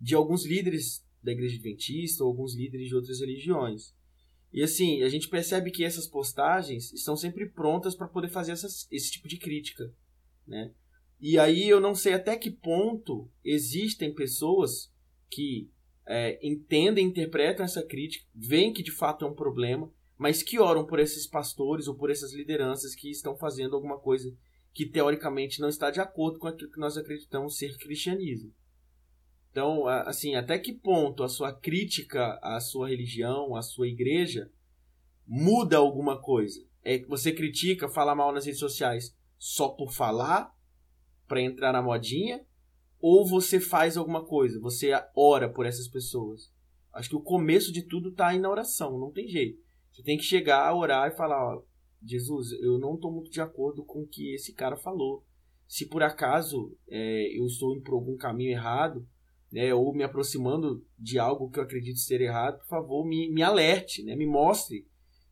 [0.00, 3.94] de alguns líderes da igreja adventista ou alguns líderes de outras religiões.
[4.52, 8.88] E assim, a gente percebe que essas postagens estão sempre prontas para poder fazer essas,
[8.90, 9.92] esse tipo de crítica,
[10.46, 10.72] né?
[11.20, 14.92] E aí eu não sei até que ponto existem pessoas
[15.28, 15.70] que
[16.06, 20.86] é, entendem, interpretam essa crítica, veem que de fato é um problema, mas que oram
[20.86, 24.34] por esses pastores ou por essas lideranças que estão fazendo alguma coisa
[24.76, 28.52] que teoricamente não está de acordo com aquilo que nós acreditamos ser cristianismo.
[29.50, 34.52] Então, assim, até que ponto a sua crítica à sua religião, à sua igreja,
[35.26, 36.62] muda alguma coisa?
[36.82, 40.54] É que você critica, fala mal nas redes sociais só por falar,
[41.26, 42.44] para entrar na modinha,
[43.00, 46.52] ou você faz alguma coisa, você ora por essas pessoas?
[46.92, 49.58] Acho que o começo de tudo está aí na oração, não tem jeito.
[49.90, 51.62] Você tem que chegar a orar e falar, ó,
[52.06, 55.24] Jesus, eu não estou muito de acordo com o que esse cara falou.
[55.66, 59.06] Se por acaso é, eu estou indo por algum caminho errado,
[59.50, 63.42] né, ou me aproximando de algo que eu acredito ser errado, por favor, me, me
[63.42, 64.86] alerte, né, me mostre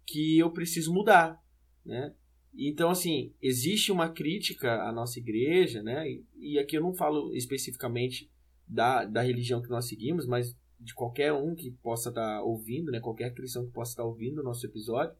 [0.06, 1.40] que eu preciso mudar,
[1.84, 2.14] né?
[2.56, 6.04] Então, assim, existe uma crítica à nossa igreja, né?
[6.36, 8.30] E, aqui eu não falo especificamente
[8.66, 12.92] da, da religião que nós seguimos, mas de qualquer um que possa estar tá ouvindo,
[12.92, 13.00] né?
[13.00, 15.16] Qualquer cristão que possa estar tá ouvindo o nosso episódio.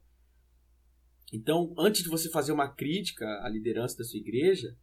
[1.33, 4.75] Então, antes de você fazer uma crítica à liderança da sua igreja,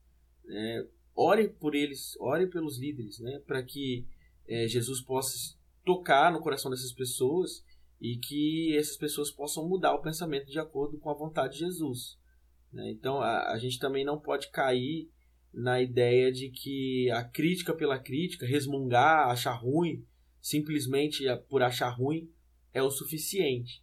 [0.49, 3.41] é, ore por eles, ore pelos líderes, né?
[3.47, 4.07] Para que
[4.49, 7.65] é, Jesus possa tocar no coração dessas pessoas
[8.01, 12.19] e que essas pessoas possam mudar o pensamento de acordo com a vontade de Jesus.
[12.73, 12.91] Né?
[12.91, 15.09] Então, a, a gente também não pode cair
[15.53, 20.05] na ideia de que a crítica pela crítica, resmungar, achar ruim,
[20.41, 22.29] simplesmente por achar ruim,
[22.73, 23.83] é o suficiente.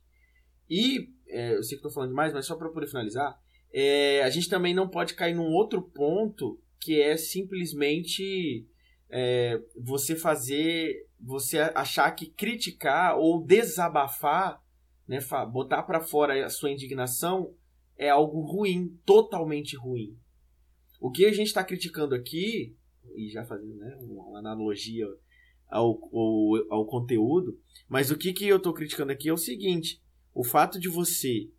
[0.69, 3.39] E, é, eu sei que estou falando demais, mas só para poder finalizar,
[3.71, 8.65] é, a gente também não pode cair num outro ponto que é simplesmente
[9.09, 14.61] é, você fazer, você achar que criticar ou desabafar,
[15.07, 15.19] né,
[15.51, 17.53] botar para fora a sua indignação
[17.97, 20.17] é algo ruim, totalmente ruim.
[20.99, 22.75] O que a gente está criticando aqui,
[23.15, 25.05] e já fazendo né, uma analogia
[25.67, 30.01] ao, ao, ao conteúdo, mas o que, que eu estou criticando aqui é o seguinte:
[30.33, 31.49] o fato de você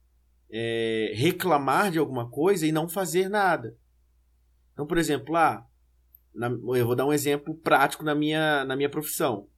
[0.51, 3.77] é, reclamar de alguma coisa e não fazer nada.
[4.73, 5.67] Então, por exemplo, lá,
[6.35, 9.49] na, eu vou dar um exemplo prático na minha, na minha profissão.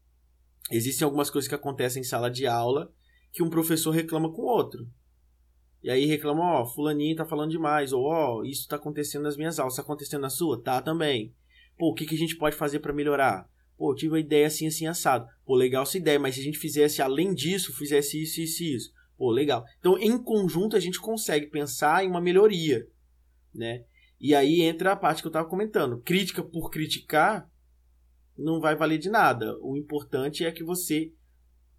[0.71, 2.93] Existem algumas coisas que acontecem em sala de aula
[3.31, 4.87] que um professor reclama com o outro.
[5.83, 9.59] E aí reclama, ó, fulaninho tá falando demais, ou ó, isso tá acontecendo nas minhas
[9.59, 10.63] aulas, tá acontecendo na sua?
[10.63, 11.35] Tá também.
[11.77, 13.49] Pô, o que, que a gente pode fazer para melhorar?
[13.77, 15.27] Pô, tive uma ideia assim, assim, assado.
[15.45, 18.75] Pô, legal essa ideia, mas se a gente fizesse além disso, fizesse isso, isso e
[18.77, 18.93] isso.
[19.23, 19.65] Pô, legal.
[19.79, 22.89] Então, em conjunto, a gente consegue pensar em uma melhoria,
[23.55, 23.85] né?
[24.21, 26.01] E aí entra a parte que eu tava comentando.
[26.01, 27.49] Crítica por criticar
[28.37, 29.57] não vai valer de nada.
[29.61, 31.13] O importante é que você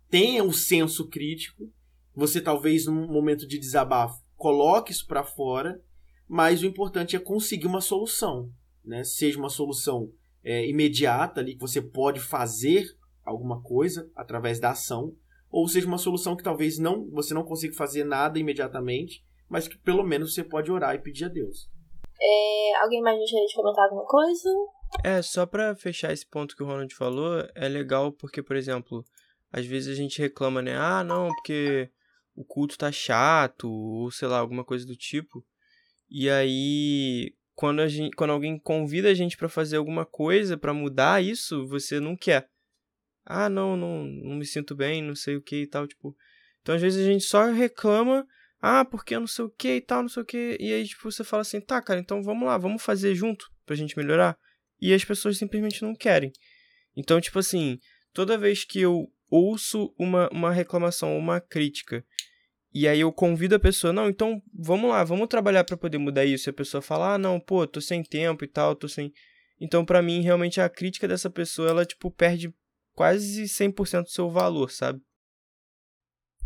[0.09, 1.69] tenha um senso crítico
[2.15, 5.81] você talvez num momento de desabafo coloque isso para fora,
[6.25, 8.49] mas o importante é conseguir uma solução,
[8.85, 9.03] né?
[9.03, 10.09] Seja uma solução
[10.45, 12.87] é, imediata ali que você pode fazer
[13.25, 15.13] alguma coisa através da ação,
[15.53, 19.77] ou seja uma solução que talvez não você não consiga fazer nada imediatamente, mas que
[19.77, 21.69] pelo menos você pode orar e pedir a Deus.
[22.19, 24.49] É, alguém mais gostaria de comentar alguma coisa?
[25.03, 29.05] É, só para fechar esse ponto que o Ronald falou, é legal porque, por exemplo,
[29.51, 30.75] às vezes a gente reclama, né?
[30.75, 31.89] Ah, não, porque
[32.35, 35.45] o culto tá chato, ou sei lá, alguma coisa do tipo.
[36.09, 40.73] E aí, quando, a gente, quando alguém convida a gente para fazer alguma coisa, para
[40.73, 42.49] mudar isso, você não quer.
[43.25, 46.15] Ah, não, não, não me sinto bem, não sei o que e tal, tipo.
[46.61, 48.25] Então, às vezes a gente só reclama,
[48.61, 50.57] ah, porque eu não sei o que e tal, não sei o que.
[50.59, 53.75] E aí, tipo, você fala assim, tá, cara, então vamos lá, vamos fazer junto pra
[53.75, 54.37] gente melhorar.
[54.79, 56.31] E as pessoas simplesmente não querem.
[56.95, 57.79] Então, tipo assim,
[58.13, 62.05] toda vez que eu ouço uma, uma reclamação, uma crítica,
[62.73, 66.25] e aí eu convido a pessoa, não, então vamos lá, vamos trabalhar para poder mudar
[66.25, 66.49] isso.
[66.49, 69.11] E a pessoa fala, ah, não, pô, tô sem tempo e tal, tô sem.
[69.61, 72.53] Então, para mim, realmente a crítica dessa pessoa, ela, tipo, perde
[72.95, 75.01] quase 100% do seu valor, sabe?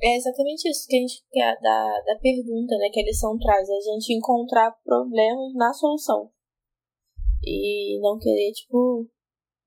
[0.01, 3.67] É exatamente isso que a gente quer da, da pergunta, né, que a lição traz,
[3.67, 6.31] a gente encontrar problemas na solução.
[7.43, 9.09] E não querer, tipo,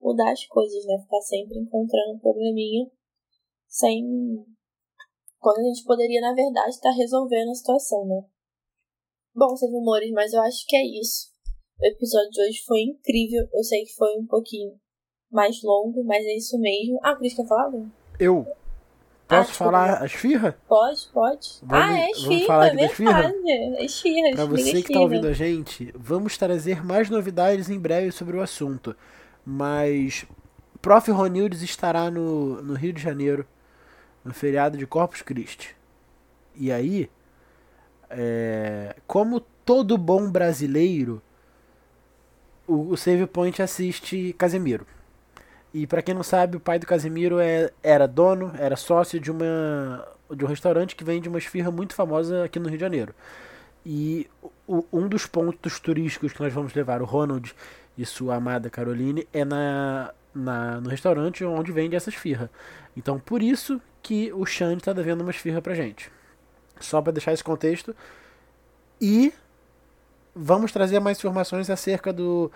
[0.00, 0.98] mudar as coisas, né?
[1.00, 2.90] Ficar sempre encontrando um probleminha
[3.68, 4.04] sem.
[5.38, 8.22] Quando a gente poderia, na verdade, estar tá resolvendo a situação, né?
[9.34, 11.30] Bom, seus amores, mas eu acho que é isso.
[11.80, 13.46] O episódio de hoje foi incrível.
[13.52, 14.78] Eu sei que foi um pouquinho
[15.30, 16.98] mais longo, mas é isso mesmo.
[17.02, 17.72] Ah, Cris, quer falar?
[18.18, 18.46] Eu.
[19.28, 20.54] Posso ah, falar as firras?
[20.68, 21.48] Pode, pode.
[21.62, 23.50] Vamos, ah, é esfirra, falar é verdade.
[23.50, 28.10] É esfirra, Pra você que tá ouvindo a gente, vamos trazer mais novidades em breve
[28.10, 28.96] sobre o assunto.
[29.46, 30.26] Mas
[30.82, 31.10] Prof.
[31.10, 33.46] Ronildes estará no, no Rio de Janeiro
[34.24, 35.76] no feriado de Corpus Christi.
[36.56, 37.08] E aí,
[38.08, 41.22] é, como todo bom brasileiro,
[42.66, 44.86] o, o Save Point assiste Casemiro.
[45.72, 49.30] E para quem não sabe, o pai do Casemiro é, era dono, era sócio de
[49.30, 53.14] uma de um restaurante que vende uma esfirra muito famosa aqui no Rio de Janeiro.
[53.84, 54.28] E
[54.66, 57.54] o, um dos pontos turísticos que nós vamos levar o Ronald
[57.96, 62.50] e sua amada Caroline é na, na, no restaurante onde vende essa esfirra.
[62.96, 66.10] Então, por isso que o Xande está devendo uma esfirra pra gente.
[66.78, 67.94] Só para deixar esse contexto.
[69.00, 69.32] E
[70.34, 72.50] vamos trazer mais informações acerca do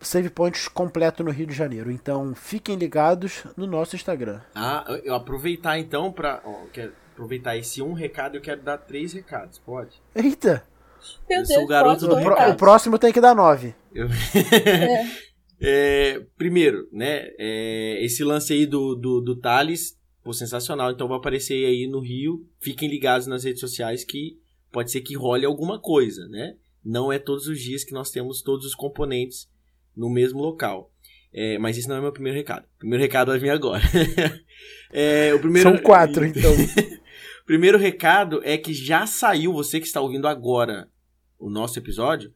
[0.00, 1.90] Save Points completo no Rio de Janeiro.
[1.90, 4.40] Então, fiquem ligados no nosso Instagram.
[4.54, 6.42] Ah, eu aproveitar então para
[7.12, 10.00] aproveitar esse um recado, eu quero dar três recados, pode?
[10.14, 10.64] Eita!
[11.28, 13.74] Meu eu Deus, sou o garoto do o, o próximo tem que dar nove.
[13.94, 14.08] Eu...
[14.44, 15.28] é.
[15.60, 17.28] É, primeiro, né?
[17.38, 20.90] É, esse lance aí do, do, do Thales, pô, sensacional.
[20.90, 22.46] Então vai aparecer aí no Rio.
[22.60, 24.38] Fiquem ligados nas redes sociais que
[24.70, 26.54] pode ser que role alguma coisa, né?
[26.84, 29.48] Não é todos os dias que nós temos todos os componentes
[29.98, 30.90] no mesmo local.
[31.32, 32.64] É, mas isso não é meu primeiro recado.
[32.76, 33.82] O primeiro recado vai vir agora.
[34.90, 35.68] é, o primeiro...
[35.68, 36.50] São quatro, então.
[37.42, 40.88] o primeiro recado é que já saiu, você que está ouvindo agora
[41.38, 42.32] o nosso episódio,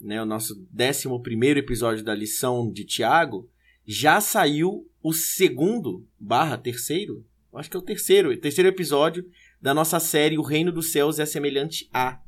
[0.00, 3.50] né, o nosso décimo primeiro episódio da lição de Tiago,
[3.86, 9.28] já saiu o segundo barra terceiro, acho que é o terceiro, terceiro episódio
[9.60, 12.20] da nossa série O Reino dos Céus é Semelhante a.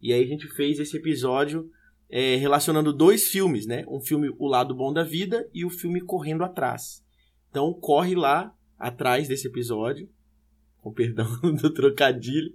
[0.00, 1.70] E aí a gente fez esse episódio
[2.10, 3.84] é, relacionando dois filmes, né?
[3.88, 7.04] Um filme O Lado Bom da Vida e o filme Correndo Atrás.
[7.50, 10.08] Então corre lá atrás desse episódio,
[10.80, 11.26] com perdão
[11.60, 12.52] do trocadilho,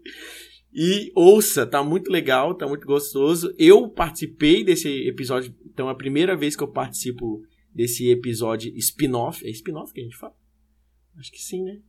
[0.73, 3.53] e ouça, tá muito legal, tá muito gostoso.
[3.57, 7.41] Eu participei desse episódio, então é a primeira vez que eu participo
[7.73, 9.45] desse episódio spin-off.
[9.45, 10.35] É spin-off que a gente fala?
[11.17, 11.79] Acho que sim, né?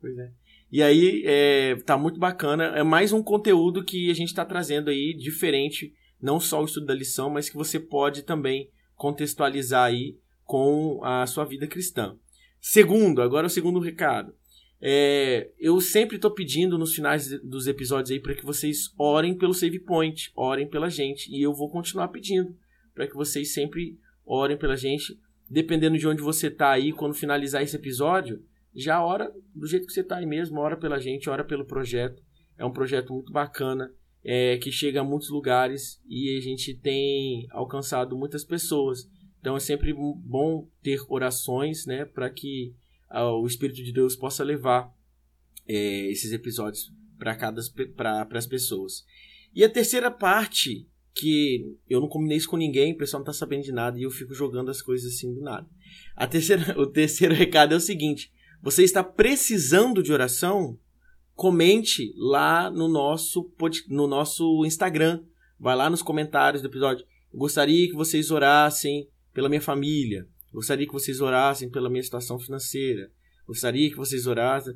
[0.00, 0.32] Pois é.
[0.72, 2.64] E aí, é, tá muito bacana.
[2.76, 6.86] É mais um conteúdo que a gente está trazendo aí, diferente, não só o estudo
[6.86, 12.16] da lição, mas que você pode também contextualizar aí com a sua vida cristã.
[12.60, 14.34] Segundo, agora o segundo recado.
[14.82, 19.52] É, eu sempre estou pedindo nos finais dos episódios aí para que vocês orem pelo
[19.52, 21.30] Save Point, orem pela gente.
[21.30, 22.56] E eu vou continuar pedindo
[22.94, 25.18] para que vocês sempre orem pela gente.
[25.48, 28.42] Dependendo de onde você está aí, quando finalizar esse episódio,
[28.74, 32.22] já ora do jeito que você está aí mesmo, ora pela gente, ora pelo projeto.
[32.56, 33.92] É um projeto muito bacana,
[34.24, 39.08] é, que chega a muitos lugares e a gente tem alcançado muitas pessoas.
[39.40, 42.74] Então é sempre bom ter orações, né, para que
[43.10, 44.94] o Espírito de Deus possa levar
[45.66, 49.04] é, esses episódios para cada as pessoas.
[49.54, 53.32] E a terceira parte que eu não combinei isso com ninguém, o pessoal não tá
[53.32, 55.68] sabendo de nada e eu fico jogando as coisas assim do nada.
[56.14, 58.30] A terceira, o terceiro recado é o seguinte:
[58.62, 60.78] você está precisando de oração?
[61.40, 63.50] Comente lá no nosso
[63.88, 65.24] no nosso Instagram.
[65.58, 67.06] Vai lá nos comentários do episódio.
[67.32, 70.28] Gostaria que vocês orassem pela minha família.
[70.52, 73.10] Gostaria que vocês orassem pela minha situação financeira.
[73.46, 74.74] Gostaria que vocês orassem.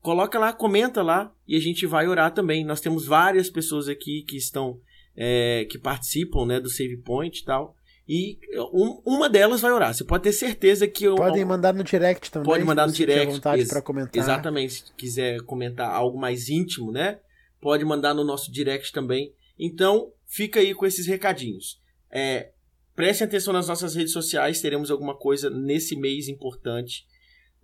[0.00, 2.64] Coloca lá, comenta lá e a gente vai orar também.
[2.64, 4.80] Nós temos várias pessoas aqui que estão
[5.16, 7.74] é, que participam né, do Save Point e tal.
[8.06, 8.38] E
[8.72, 9.94] um, uma delas vai orar.
[9.94, 12.46] Você pode ter certeza que eu, podem mandar no direct também.
[12.46, 13.32] Pode mandar no direct.
[13.32, 14.22] vontade para comentar.
[14.22, 14.72] Exatamente.
[14.74, 17.18] Se quiser comentar algo mais íntimo, né?
[17.60, 19.32] Pode mandar no nosso direct também.
[19.58, 21.80] Então, fica aí com esses recadinhos.
[22.10, 22.50] É,
[22.94, 27.04] Prestem atenção nas nossas redes sociais, teremos alguma coisa nesse mês importante.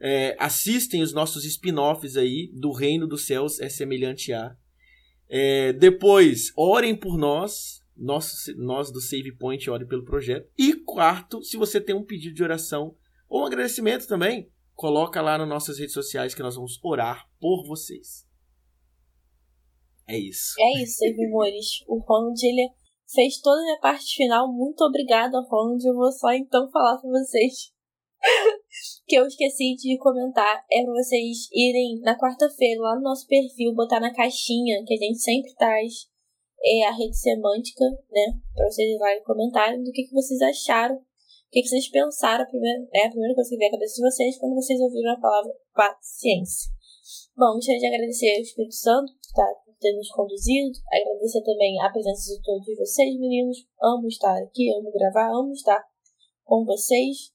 [0.01, 4.57] É, assistem os nossos spin-offs aí do Reino dos Céus é semelhante a.
[5.29, 10.51] É, depois, orem por nós, nós, nós do Save Point, orem pelo projeto.
[10.59, 12.97] E quarto, se você tem um pedido de oração
[13.29, 17.67] ou um agradecimento também, coloca lá nas nossas redes sociais que nós vamos orar por
[17.67, 18.27] vocês.
[20.09, 20.55] É isso.
[20.59, 21.67] É isso, Save Amores.
[21.87, 22.71] O Ronald, ele
[23.15, 24.51] fez toda a minha parte final.
[24.51, 25.87] Muito obrigada, Ronald.
[25.87, 27.73] Eu vou só então falar pra vocês
[29.07, 30.65] que eu esqueci de comentar.
[30.73, 34.97] É pra vocês irem na quarta-feira lá no nosso perfil, botar na caixinha que a
[34.97, 36.11] gente sempre traz
[36.63, 38.39] é a rede semântica, né?
[38.55, 42.45] Pra vocês lá e comentarem do que, que vocês acharam, o que, que vocês pensaram.
[42.45, 45.13] A primeira, é a primeira coisa que veio à cabeça de vocês quando vocês ouviram
[45.13, 46.71] a palavra paciência.
[47.37, 49.47] Bom, gostaria de agradecer ao Espírito Santo, que tá
[49.81, 50.79] ter nos conduzido.
[50.93, 53.67] Agradecer também a presença de todos vocês, meninos.
[53.83, 55.83] Amo estar aqui, amo gravar, amo estar
[56.45, 57.33] com vocês.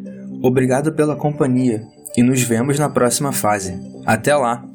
[0.43, 1.81] Obrigado pela companhia
[2.16, 3.80] e nos vemos na próxima fase.
[4.05, 4.72] Até lá!